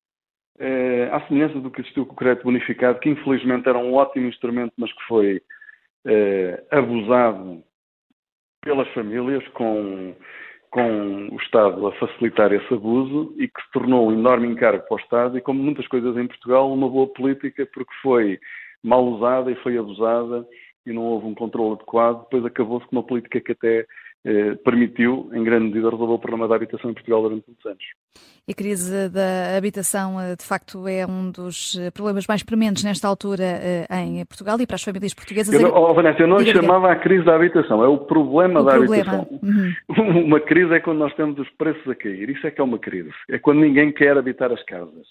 eh, 0.58 1.08
à 1.12 1.20
semelhança 1.28 1.60
do 1.60 1.70
que 1.70 1.80
existiu 1.80 2.04
com 2.04 2.12
o 2.12 2.16
crédito 2.16 2.42
bonificado, 2.42 2.98
que 2.98 3.08
infelizmente 3.08 3.68
era 3.68 3.78
um 3.78 3.94
ótimo 3.94 4.26
instrumento, 4.26 4.72
mas 4.76 4.92
que 4.92 5.02
foi 5.06 5.40
eh, 6.06 6.64
abusado 6.70 7.62
pelas 8.62 8.88
famílias, 8.92 9.46
com, 9.48 10.14
com 10.70 11.28
o 11.28 11.36
Estado 11.36 11.86
a 11.86 11.92
facilitar 11.92 12.52
esse 12.52 12.74
abuso 12.74 13.34
e 13.38 13.48
que 13.48 13.62
se 13.62 13.70
tornou 13.72 14.08
um 14.08 14.12
enorme 14.12 14.48
encargo 14.48 14.84
para 14.86 14.94
o 14.94 15.00
Estado 15.00 15.38
e, 15.38 15.40
como 15.40 15.62
muitas 15.62 15.86
coisas 15.88 16.16
em 16.16 16.26
Portugal, 16.26 16.72
uma 16.72 16.88
boa 16.88 17.08
política 17.08 17.66
porque 17.72 17.92
foi 18.02 18.38
mal 18.82 19.04
usada 19.04 19.50
e 19.50 19.56
foi 19.56 19.76
abusada 19.78 20.46
e 20.86 20.92
não 20.92 21.02
houve 21.02 21.26
um 21.26 21.34
controle 21.34 21.74
adequado. 21.74 22.22
Depois 22.24 22.44
acabou-se 22.44 22.86
com 22.86 22.96
uma 22.96 23.06
política 23.06 23.40
que 23.40 23.52
até 23.52 23.86
eh, 24.22 24.54
permitiu, 24.56 25.30
em 25.32 25.42
grande 25.42 25.66
medida, 25.66 25.88
resolver 25.88 26.12
o 26.12 26.18
problema 26.18 26.46
da 26.46 26.54
habitação 26.54 26.90
em 26.90 26.94
Portugal 26.94 27.22
durante 27.22 27.44
muitos 27.48 27.64
anos. 27.64 27.82
A 28.46 28.52
crise 28.52 29.08
da 29.08 29.56
habitação, 29.56 30.20
eh, 30.20 30.36
de 30.36 30.44
facto, 30.44 30.86
é 30.86 31.06
um 31.06 31.30
dos 31.30 31.78
eh, 31.78 31.90
problemas 31.90 32.26
mais 32.26 32.42
prementes 32.42 32.84
nesta 32.84 33.08
altura 33.08 33.44
em 33.90 34.22
Portugal 34.26 34.60
e 34.60 34.66
para 34.66 34.76
as 34.76 34.82
famílias 34.82 35.14
portuguesas. 35.14 35.54
Eu, 35.58 35.74
oh, 35.74 35.94
Vanessa, 35.94 36.20
eu 36.20 36.26
não 36.26 36.36
Diga 36.36 36.60
chamava 36.60 36.92
a 36.92 36.96
crise 36.96 37.24
da 37.24 37.34
habitação, 37.34 37.82
é 37.82 37.88
o 37.88 37.96
problema 37.96 38.60
o 38.60 38.64
da 38.64 38.72
problema. 38.72 39.12
habitação. 39.22 39.40
Uhum. 39.42 40.22
Uma 40.26 40.40
crise 40.40 40.74
é 40.74 40.80
quando 40.80 40.98
nós 40.98 41.14
temos 41.14 41.38
os 41.38 41.48
preços 41.50 41.88
a 41.88 41.94
cair, 41.94 42.28
isso 42.28 42.46
é 42.46 42.50
que 42.50 42.60
é 42.60 42.64
uma 42.64 42.78
crise. 42.78 43.10
É 43.30 43.38
quando 43.38 43.60
ninguém 43.60 43.90
quer 43.90 44.18
habitar 44.18 44.52
as 44.52 44.62
casas. 44.64 45.06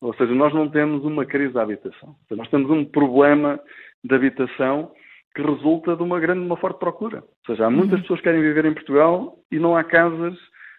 Ou 0.00 0.14
seja, 0.14 0.34
nós 0.34 0.54
não 0.54 0.66
temos 0.70 1.04
uma 1.04 1.26
crise 1.26 1.52
da 1.52 1.62
habitação. 1.62 2.14
Nós 2.30 2.48
temos 2.48 2.70
um 2.70 2.86
problema 2.86 3.60
de 4.02 4.14
habitação 4.14 4.90
que 5.36 5.42
resulta 5.42 5.94
de 5.94 6.02
uma 6.02 6.18
grande, 6.18 6.40
uma 6.40 6.56
forte 6.56 6.78
procura. 6.78 7.18
Ou 7.18 7.54
seja, 7.54 7.66
há 7.66 7.70
muitas 7.70 7.96
uhum. 7.96 8.00
pessoas 8.00 8.20
que 8.20 8.24
querem 8.24 8.40
viver 8.40 8.64
em 8.64 8.72
Portugal 8.72 9.36
e 9.52 9.58
não 9.58 9.76
há 9.76 9.84
casas 9.84 10.34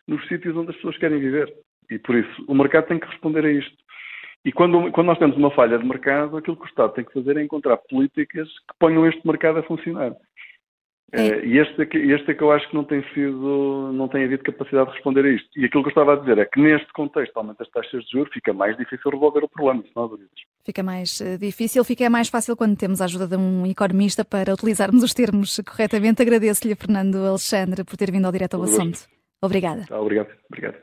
nos 0.07 0.27
sítios 0.27 0.57
onde 0.57 0.71
as 0.71 0.75
pessoas 0.77 0.97
querem 0.97 1.19
viver. 1.19 1.53
E 1.91 1.99
por 1.99 2.15
isso 2.15 2.43
o 2.47 2.55
mercado 2.55 2.87
tem 2.87 2.99
que 2.99 3.07
responder 3.07 3.45
a 3.45 3.51
isto. 3.51 3.77
E 4.43 4.51
quando, 4.51 4.91
quando 4.91 5.07
nós 5.07 5.19
temos 5.19 5.37
uma 5.37 5.51
falha 5.51 5.77
de 5.77 5.85
mercado, 5.85 6.37
aquilo 6.37 6.57
que 6.57 6.63
o 6.63 6.67
Estado 6.67 6.93
tem 6.93 7.05
que 7.05 7.13
fazer 7.13 7.37
é 7.37 7.43
encontrar 7.43 7.77
políticas 7.89 8.47
que 8.47 8.77
ponham 8.79 9.05
este 9.05 9.25
mercado 9.27 9.59
a 9.59 9.63
funcionar. 9.63 10.13
É. 11.13 11.45
e 11.45 11.57
este, 11.57 11.81
é 11.81 11.97
este 12.13 12.31
é 12.31 12.33
que 12.33 12.43
eu 12.43 12.51
acho 12.51 12.67
que 12.69 12.75
não 12.75 12.83
tem 12.83 13.01
sido, 13.13 13.91
não 13.93 14.09
tem 14.09 14.25
havido 14.25 14.43
capacidade 14.43 14.89
de 14.89 14.95
responder 14.95 15.23
a 15.23 15.29
isto. 15.29 15.47
E 15.55 15.63
aquilo 15.65 15.81
que 15.83 15.87
eu 15.87 15.91
estava 15.91 16.13
a 16.13 16.15
dizer 16.17 16.37
é 16.37 16.45
que 16.45 16.59
neste 16.59 16.91
contexto, 16.91 17.37
aumento 17.37 17.59
das 17.59 17.69
taxas 17.69 18.03
de 18.03 18.11
juros, 18.11 18.33
fica 18.33 18.51
mais 18.51 18.75
difícil 18.75 19.11
resolver 19.11 19.43
o 19.43 19.47
problema, 19.47 19.83
se 19.83 19.89
não 19.95 20.03
há 20.03 20.07
dúvidas. 20.07 20.31
Fica 20.65 20.83
mais 20.83 21.21
uh, 21.21 21.37
difícil, 21.37 21.83
fica 21.85 22.09
mais 22.09 22.27
fácil 22.27 22.57
quando 22.57 22.77
temos 22.77 23.01
a 23.01 23.05
ajuda 23.05 23.25
de 23.25 23.37
um 23.37 23.65
economista 23.65 24.25
para 24.25 24.53
utilizarmos 24.53 25.01
os 25.01 25.13
termos 25.13 25.61
corretamente. 25.65 26.21
Agradeço-lhe, 26.21 26.75
Fernando 26.75 27.15
Alexandre, 27.25 27.85
por 27.85 27.95
ter 27.95 28.11
vindo 28.11 28.25
ao 28.25 28.31
direto 28.31 28.55
ao 28.55 28.63
assunto. 28.63 28.99
Obrigada. 29.41 29.85
obrigado. 29.91 30.29
Obrigado. 30.49 30.75